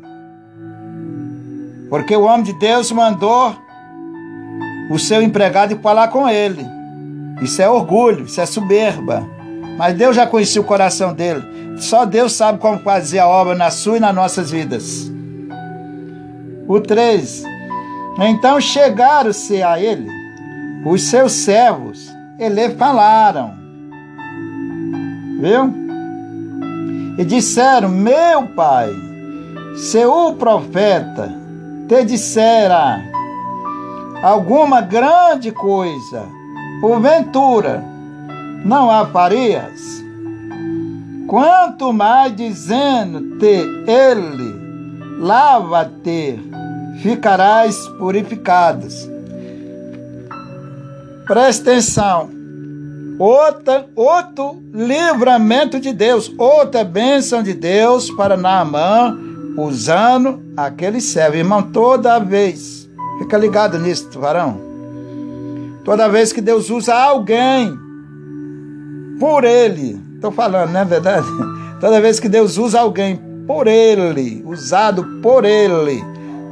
[1.90, 3.56] Porque o homem de Deus mandou
[4.92, 6.64] o seu empregado ir falar com ele.
[7.42, 9.28] Isso é orgulho, isso é soberba.
[9.76, 11.42] Mas Deus já conhecia o coração dele.
[11.80, 15.12] Só Deus sabe como fazer a obra na sua e nas nossas vidas.
[16.68, 17.44] O 3.
[18.20, 20.12] Então chegaram-se a ele
[20.86, 23.52] os seus servos e lhe falaram.
[25.42, 25.74] Viu?
[27.18, 29.07] E disseram: Meu pai,
[29.78, 31.32] se o profeta
[31.88, 33.00] te dissera
[34.24, 36.26] alguma grande coisa,
[36.82, 37.84] porventura,
[38.66, 40.04] não a farias?
[41.28, 43.46] Quanto mais dizendo-te
[43.86, 46.40] ele, lava-te,
[47.04, 49.08] ficarás purificados.
[51.28, 52.30] Presta atenção.
[53.20, 59.27] Outra, outro livramento de Deus, outra bênção de Deus para Naamã,
[59.58, 61.38] usando aquele servo.
[61.38, 62.88] Irmão, toda vez,
[63.20, 64.62] fica ligado nisso, varão.
[65.84, 67.78] Toda vez que Deus usa alguém
[69.20, 71.28] por ele, Estou falando, não é verdade?
[71.80, 76.04] Toda vez que Deus usa alguém por Ele, usado por Ele,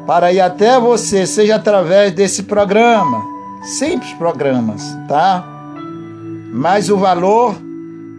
[0.06, 3.24] para ir até você, seja através desse programa,
[3.64, 5.43] simples programas, tá?
[6.53, 7.56] Mas o valor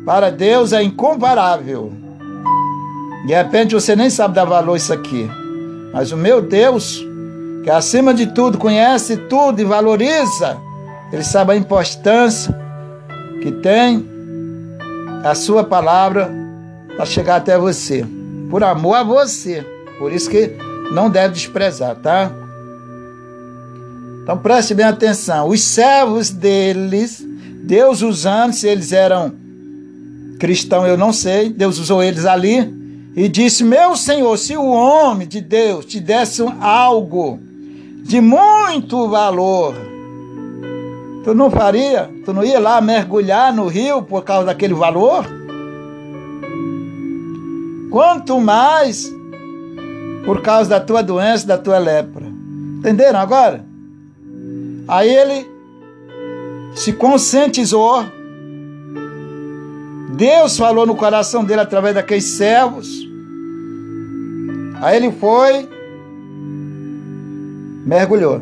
[0.05, 1.93] para Deus é incomparável.
[3.27, 5.29] De repente você nem sabe dar valor isso aqui.
[5.93, 7.05] Mas o meu Deus,
[7.65, 10.57] que acima de tudo conhece tudo e valoriza,
[11.13, 12.57] ele sabe a importância
[13.43, 14.07] que tem
[15.25, 16.33] a sua palavra
[16.95, 18.07] para chegar até você,
[18.49, 19.67] por amor a você.
[19.99, 20.53] Por isso que
[20.93, 22.31] não deve desprezar, tá?
[24.23, 25.49] Então preste bem atenção.
[25.49, 27.27] Os servos deles,
[27.65, 29.33] Deus usando, se eles eram
[30.39, 32.76] cristãos, eu não sei, Deus usou eles ali
[33.17, 37.41] e disse: Meu Senhor, se o homem de Deus te desse algo
[38.05, 39.75] de muito valor,
[41.27, 42.09] Tu não faria?
[42.25, 45.27] Tu não ia lá mergulhar no rio por causa daquele valor?
[47.91, 49.13] Quanto mais
[50.25, 52.25] por causa da tua doença, da tua lepra.
[52.79, 53.65] Entenderam agora?
[54.87, 55.51] Aí ele
[56.77, 58.05] se conscientizou.
[60.11, 63.06] Deus falou no coração dele através daqueles servos.
[64.81, 65.69] Aí ele foi,
[67.87, 68.41] mergulhou.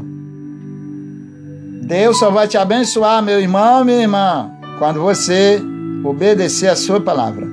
[1.82, 5.60] Deus só vai te abençoar, meu irmão, minha irmã, quando você
[6.02, 7.46] obedecer a sua palavra.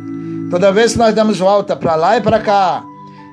[0.49, 2.83] Toda vez que nós damos volta para lá e para cá,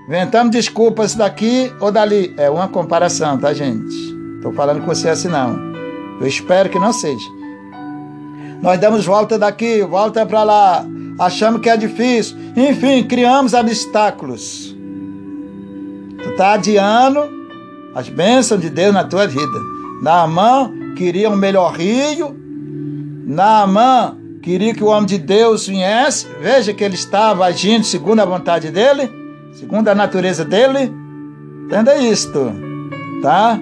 [0.07, 3.95] inventamos desculpas daqui ou dali, é uma comparação, tá, gente?
[4.37, 5.57] Estou falando com você assim não.
[6.21, 7.27] Eu espero que não seja.
[8.61, 10.85] Nós damos volta daqui, volta para lá,
[11.19, 12.37] achamos que é difícil.
[12.57, 14.78] Enfim, criamos obstáculos.
[16.23, 17.21] Tu está adiando
[17.95, 19.59] as bênçãos de Deus na tua vida.
[20.03, 22.37] Naamã queria um melhor rio.
[23.27, 26.27] Naamã queria que o homem de Deus viesse.
[26.41, 29.11] Veja que ele estava agindo segundo a vontade dele,
[29.53, 30.93] segundo a natureza dele.
[31.67, 32.53] Entenda isto,
[33.23, 33.59] tá?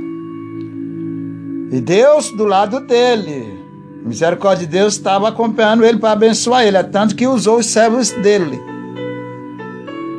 [1.73, 3.57] E Deus do lado dele.
[4.05, 7.67] A misericórdia de Deus estava acompanhando ele para abençoar ele, é tanto que usou os
[7.67, 8.61] servos dele.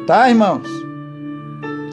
[0.06, 0.77] Tá, irmãos?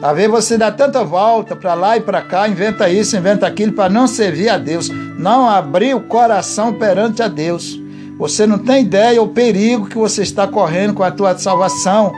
[0.05, 3.73] Às vezes você dá tanta volta para lá e para cá, inventa isso, inventa aquilo
[3.73, 4.87] para não servir a Deus,
[5.17, 7.81] não abrir o coração perante a Deus.
[8.19, 12.13] Você não tem ideia o perigo que você está correndo com a tua salvação.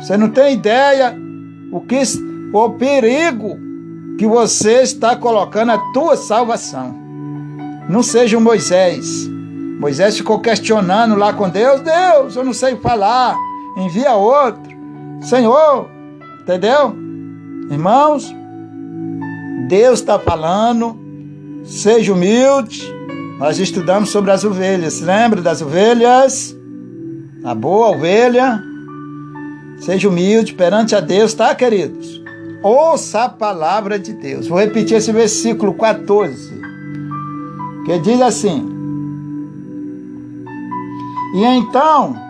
[0.00, 1.14] Você não tem ideia
[1.70, 2.00] o que
[2.54, 3.58] o perigo
[4.18, 6.96] que você está colocando a tua salvação.
[7.86, 9.28] Não seja o Moisés.
[9.78, 13.36] Moisés ficou questionando lá com Deus: Deus, eu não sei falar,
[13.76, 14.74] envia outro.
[15.20, 15.95] Senhor,
[16.46, 16.94] entendeu?
[17.68, 18.32] Irmãos,
[19.68, 20.96] Deus está falando,
[21.64, 22.86] seja humilde.
[23.40, 26.56] Nós estudamos sobre as ovelhas, lembra das ovelhas?
[27.42, 28.62] A boa ovelha.
[29.80, 32.22] Seja humilde perante a Deus, tá, queridos?
[32.62, 34.46] Ouça a palavra de Deus.
[34.46, 36.54] Vou repetir esse versículo 14
[37.84, 38.66] que diz assim:
[41.34, 42.25] E então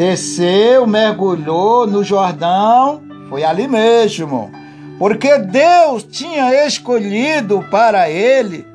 [0.00, 4.50] desceu, mergulhou no Jordão, foi ali mesmo,
[4.98, 8.66] porque Deus tinha escolhido para ele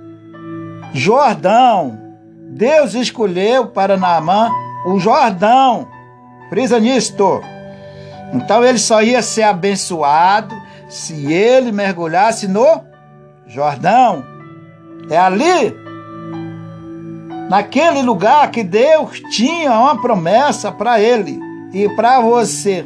[0.93, 1.99] Jordão.
[2.51, 4.51] Deus escolheu para Naamã
[4.86, 5.88] o Jordão.
[6.47, 7.41] Frisa nisto.
[8.32, 10.55] Então ele só ia ser abençoado
[10.88, 12.84] se ele mergulhasse no
[13.47, 14.23] Jordão.
[15.09, 15.76] É ali,
[17.49, 21.39] naquele lugar que Deus tinha uma promessa para ele
[21.73, 22.85] e para você.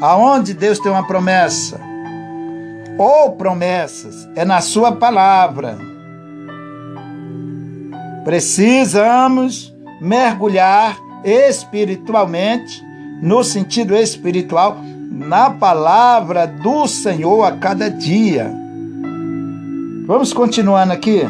[0.00, 1.80] Aonde Deus tem uma promessa?
[2.98, 5.78] Ou promessas, é na Sua palavra.
[8.24, 12.82] Precisamos mergulhar espiritualmente,
[13.22, 14.78] no sentido espiritual,
[15.10, 18.50] na palavra do Senhor a cada dia.
[20.06, 21.22] Vamos continuando aqui.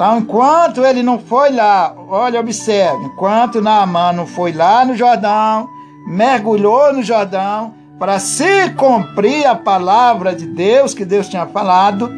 [0.00, 5.68] Então, enquanto ele não foi lá, olha, observe, enquanto Naamã não foi lá no Jordão,
[6.06, 12.10] mergulhou no Jordão, para se cumprir a palavra de Deus que Deus tinha falado,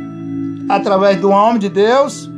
[0.69, 2.31] através do homem de Deus,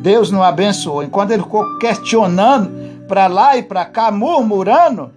[0.00, 1.02] Deus não abençoou.
[1.02, 2.70] Enquanto ele ficou questionando
[3.08, 5.12] para lá e para cá, murmurando,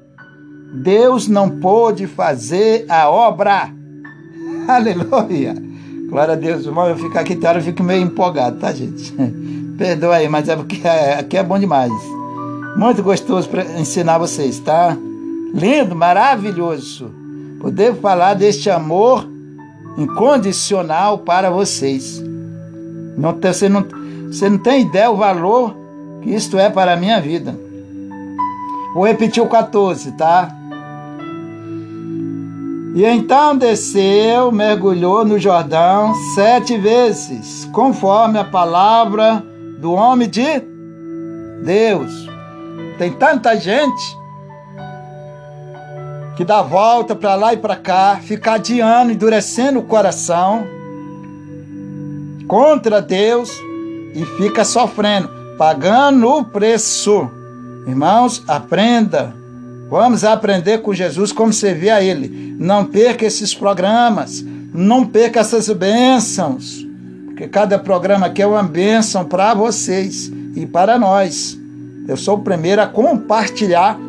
[0.82, 3.70] Deus não pôde fazer a obra.
[4.66, 5.69] Aleluia.
[6.10, 6.88] Glória a Deus, irmão.
[6.88, 9.14] Eu fico aqui, eu fico meio empolgado, tá, gente?
[9.78, 11.94] Perdoa aí, mas é porque é, aqui é bom demais.
[12.76, 14.98] Muito gostoso para ensinar vocês, tá?
[15.54, 17.12] Lindo, maravilhoso.
[17.60, 19.28] Poder falar deste amor
[19.98, 22.22] incondicional para vocês.
[23.18, 23.86] Não, você, não,
[24.28, 25.76] você não tem ideia o valor
[26.22, 27.58] que isto é para a minha vida.
[28.94, 30.56] Vou repetir o 14, tá?
[32.96, 39.44] E então desceu, mergulhou no Jordão sete vezes, conforme a palavra
[39.78, 40.62] do homem de
[41.64, 42.28] Deus.
[42.98, 44.18] Tem tanta gente
[46.36, 50.66] que dá volta para lá e para cá, fica adiando, endurecendo o coração
[52.48, 53.52] contra Deus
[54.16, 57.30] e fica sofrendo, pagando o preço.
[57.86, 59.39] Irmãos, aprenda
[59.90, 62.56] Vamos aprender com Jesus como servir a Ele.
[62.60, 66.86] Não perca esses programas, não perca essas bênçãos,
[67.26, 71.58] porque cada programa aqui é uma bênção para vocês e para nós.
[72.08, 74.00] Eu sou o primeiro a compartilhar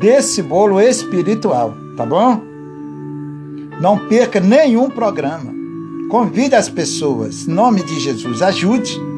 [0.00, 2.40] desse bolo espiritual, tá bom?
[3.80, 5.52] Não perca nenhum programa.
[6.10, 9.13] Convide as pessoas, em nome de Jesus, ajude.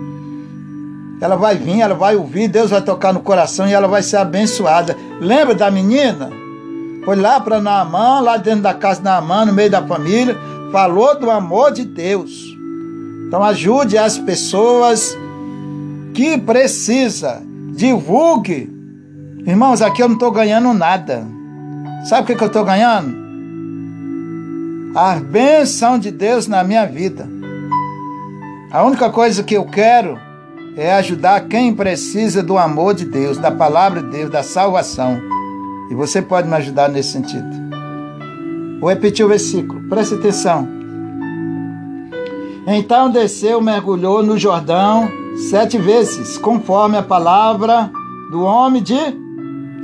[1.21, 4.19] Ela vai vir, ela vai ouvir, Deus vai tocar no coração e ela vai ser
[4.19, 4.97] abençoada.
[5.21, 6.31] Lembra da menina
[7.05, 10.37] Foi lá para Naamã, lá dentro da casa de Naamã, no meio da família,
[10.73, 12.57] falou do amor de Deus.
[13.27, 15.17] Então ajude as pessoas
[16.13, 17.43] que precisa,
[17.75, 18.71] divulgue.
[19.47, 21.25] Irmãos, aqui eu não estou ganhando nada.
[22.09, 23.15] Sabe o que, que eu estou ganhando?
[24.95, 27.29] A benção de Deus na minha vida.
[28.73, 30.26] A única coisa que eu quero
[30.77, 35.19] é ajudar quem precisa do amor de Deus, da palavra de Deus, da salvação.
[35.91, 37.49] E você pode me ajudar nesse sentido.
[38.79, 40.69] Vou repetir o versículo, preste atenção.
[42.67, 45.11] Então desceu, mergulhou no Jordão
[45.51, 47.91] sete vezes, conforme a palavra
[48.31, 48.99] do homem de,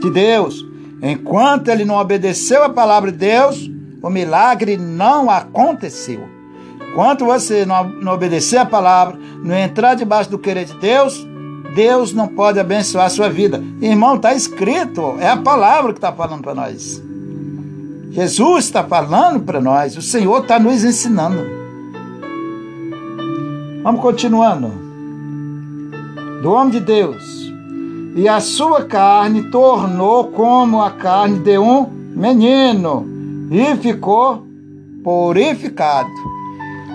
[0.01, 0.67] de Deus.
[1.01, 3.71] Enquanto ele não obedeceu a palavra de Deus,
[4.03, 6.32] o milagre não aconteceu.
[6.93, 11.27] Enquanto você não, obedecer a palavra, não entrar debaixo do querer de Deus,
[11.75, 13.65] Deus não pode abençoar a sua vida.
[13.81, 17.03] Irmão, está escrito, é a palavra que está falando para nós.
[18.11, 21.43] Jesus está falando para nós, o Senhor está nos ensinando.
[23.83, 24.71] Vamos continuando.
[26.43, 27.51] Do homem de Deus.
[28.15, 33.07] E a sua carne tornou como a carne de um menino
[33.51, 34.47] e ficou
[35.03, 36.32] purificado.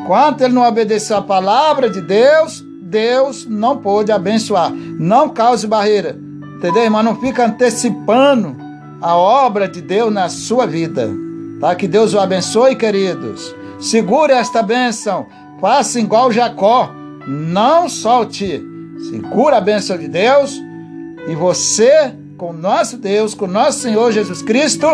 [0.07, 4.71] Quanto ele não obedeceu a palavra de Deus, Deus não pôde abençoar.
[4.71, 6.17] Não cause barreira.
[6.55, 7.03] Entendeu, irmão?
[7.03, 8.55] Não fica antecipando
[9.01, 11.09] a obra de Deus na sua vida.
[11.59, 11.75] Tá?
[11.75, 13.53] Que Deus o abençoe, queridos.
[13.81, 15.27] Segure esta bênção.
[15.59, 16.89] Faça igual Jacó.
[17.27, 18.65] Não solte.
[19.09, 20.57] Segura a bênção de Deus.
[21.27, 24.87] E você, com nosso Deus, com nosso Senhor Jesus Cristo,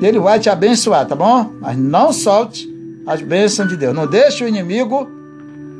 [0.00, 1.50] Ele vai te abençoar, tá bom?
[1.60, 2.73] Mas não solte
[3.06, 3.94] as bênçãos de Deus.
[3.94, 5.08] Não deixe o inimigo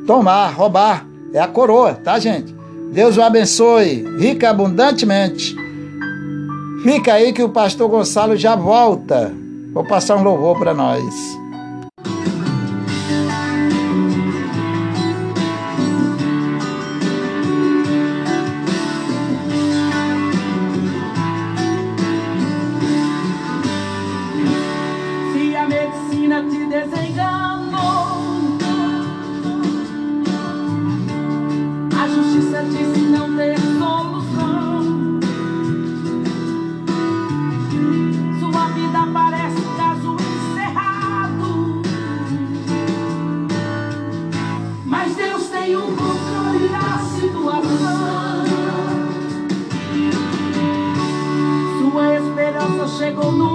[0.05, 1.05] tomar, roubar.
[1.33, 2.55] É a coroa, tá, gente?
[2.91, 5.55] Deus o abençoe rica abundantemente.
[6.83, 9.33] Fica aí que o pastor Gonçalo já volta.
[9.73, 11.03] Vou passar um louvor para nós.
[52.97, 53.54] chegou no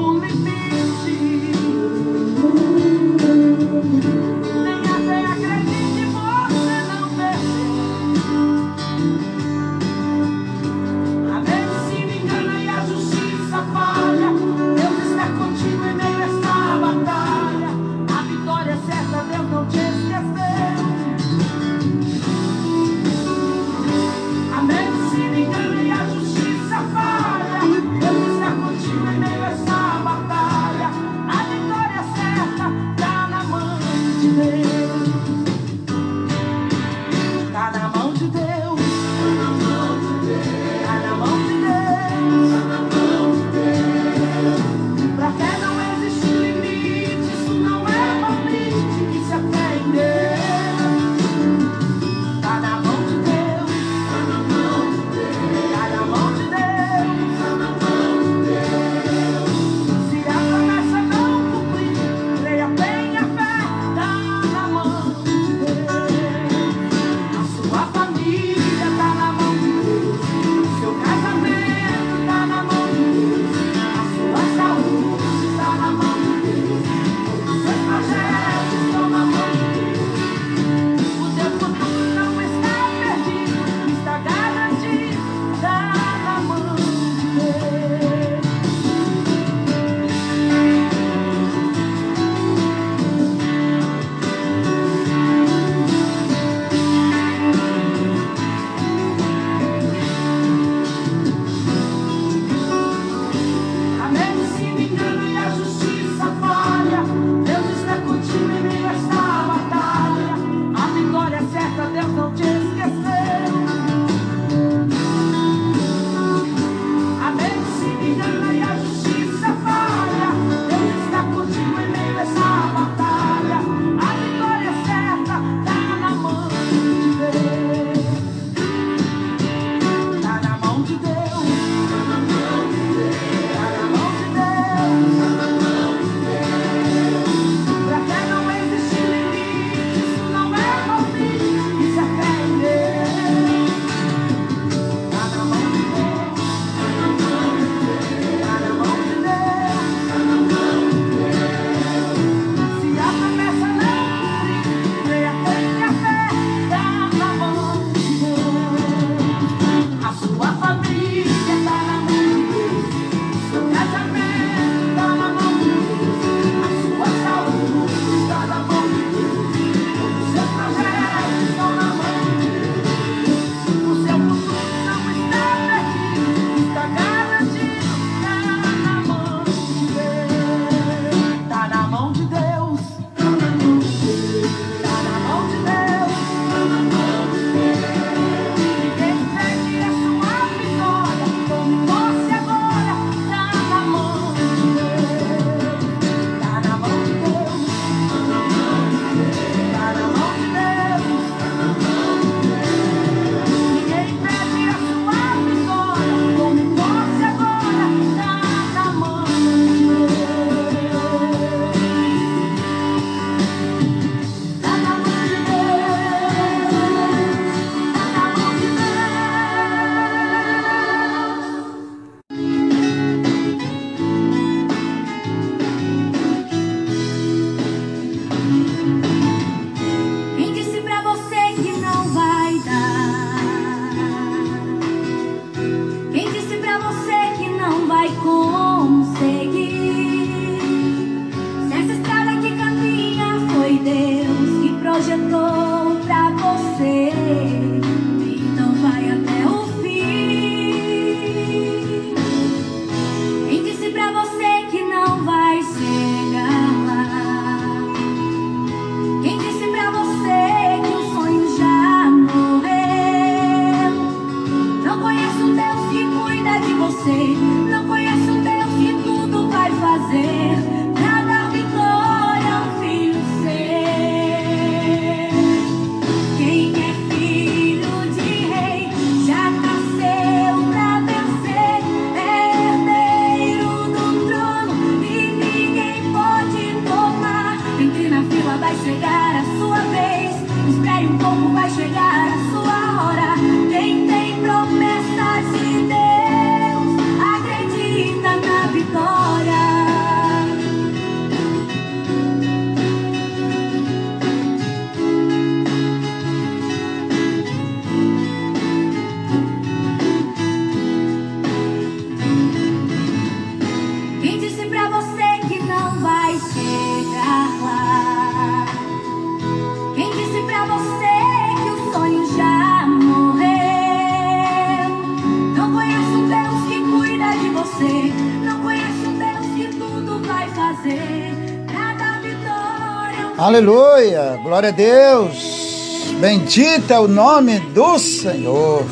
[333.41, 336.12] Aleluia, glória a Deus.
[336.20, 338.84] Bendito é o nome do Senhor.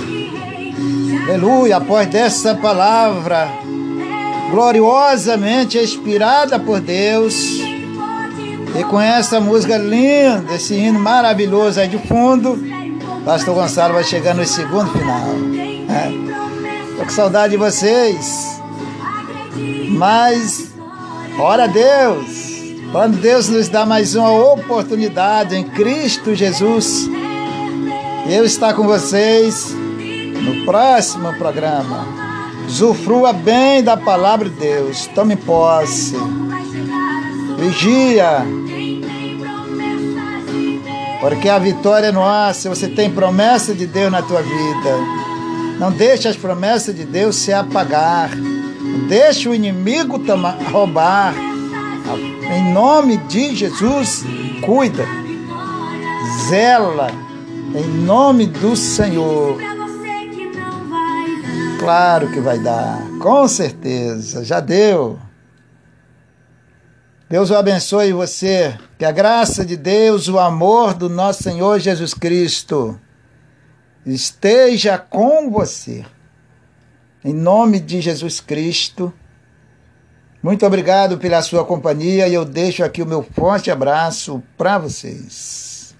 [1.25, 3.47] Aleluia, após dessa palavra
[4.51, 7.35] gloriosamente inspirada por Deus,
[8.75, 12.59] e com essa música linda, esse hino maravilhoso aí de fundo,
[13.27, 15.29] Pastor Gonçalo vai chegar no segundo final.
[15.91, 16.97] É.
[16.97, 18.63] Tô com saudade de vocês.
[19.91, 20.73] Mas,
[21.39, 22.48] ora Deus,
[22.93, 27.09] quando Deus nos dá mais uma oportunidade em Cristo Jesus,
[28.29, 32.07] eu estar com vocês no próximo programa.
[32.71, 36.15] Zufrua bem da palavra de Deus, tome posse,
[37.59, 38.45] vigia,
[41.21, 42.69] porque a vitória é nossa.
[42.69, 44.97] Você tem promessa de Deus na tua vida.
[45.79, 48.37] Não deixe as promessas de Deus se apagar.
[48.37, 51.48] Não deixe o inimigo tomar, roubar
[52.17, 54.25] em nome de Jesus,
[54.65, 55.05] cuida,
[56.49, 57.11] zela,
[57.75, 59.59] em nome do Senhor.
[61.79, 65.19] Claro que vai dar, com certeza, já deu.
[67.29, 72.15] Deus o abençoe você, que a graça de Deus, o amor do nosso Senhor Jesus
[72.15, 72.99] Cristo
[74.07, 76.05] esteja com você.
[77.23, 79.13] Em nome de Jesus Cristo.
[80.41, 85.97] Muito obrigado pela sua companhia e eu deixo aqui o meu forte abraço para vocês.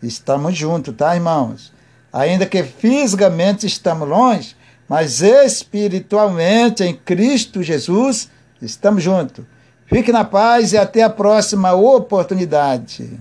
[0.00, 1.72] Estamos juntos, tá, irmãos?
[2.12, 4.56] Ainda que fisicamente estamos longe,
[4.88, 8.30] mas espiritualmente em Cristo Jesus
[8.60, 9.44] estamos juntos.
[9.86, 13.18] Fique na paz e até a próxima oportunidade.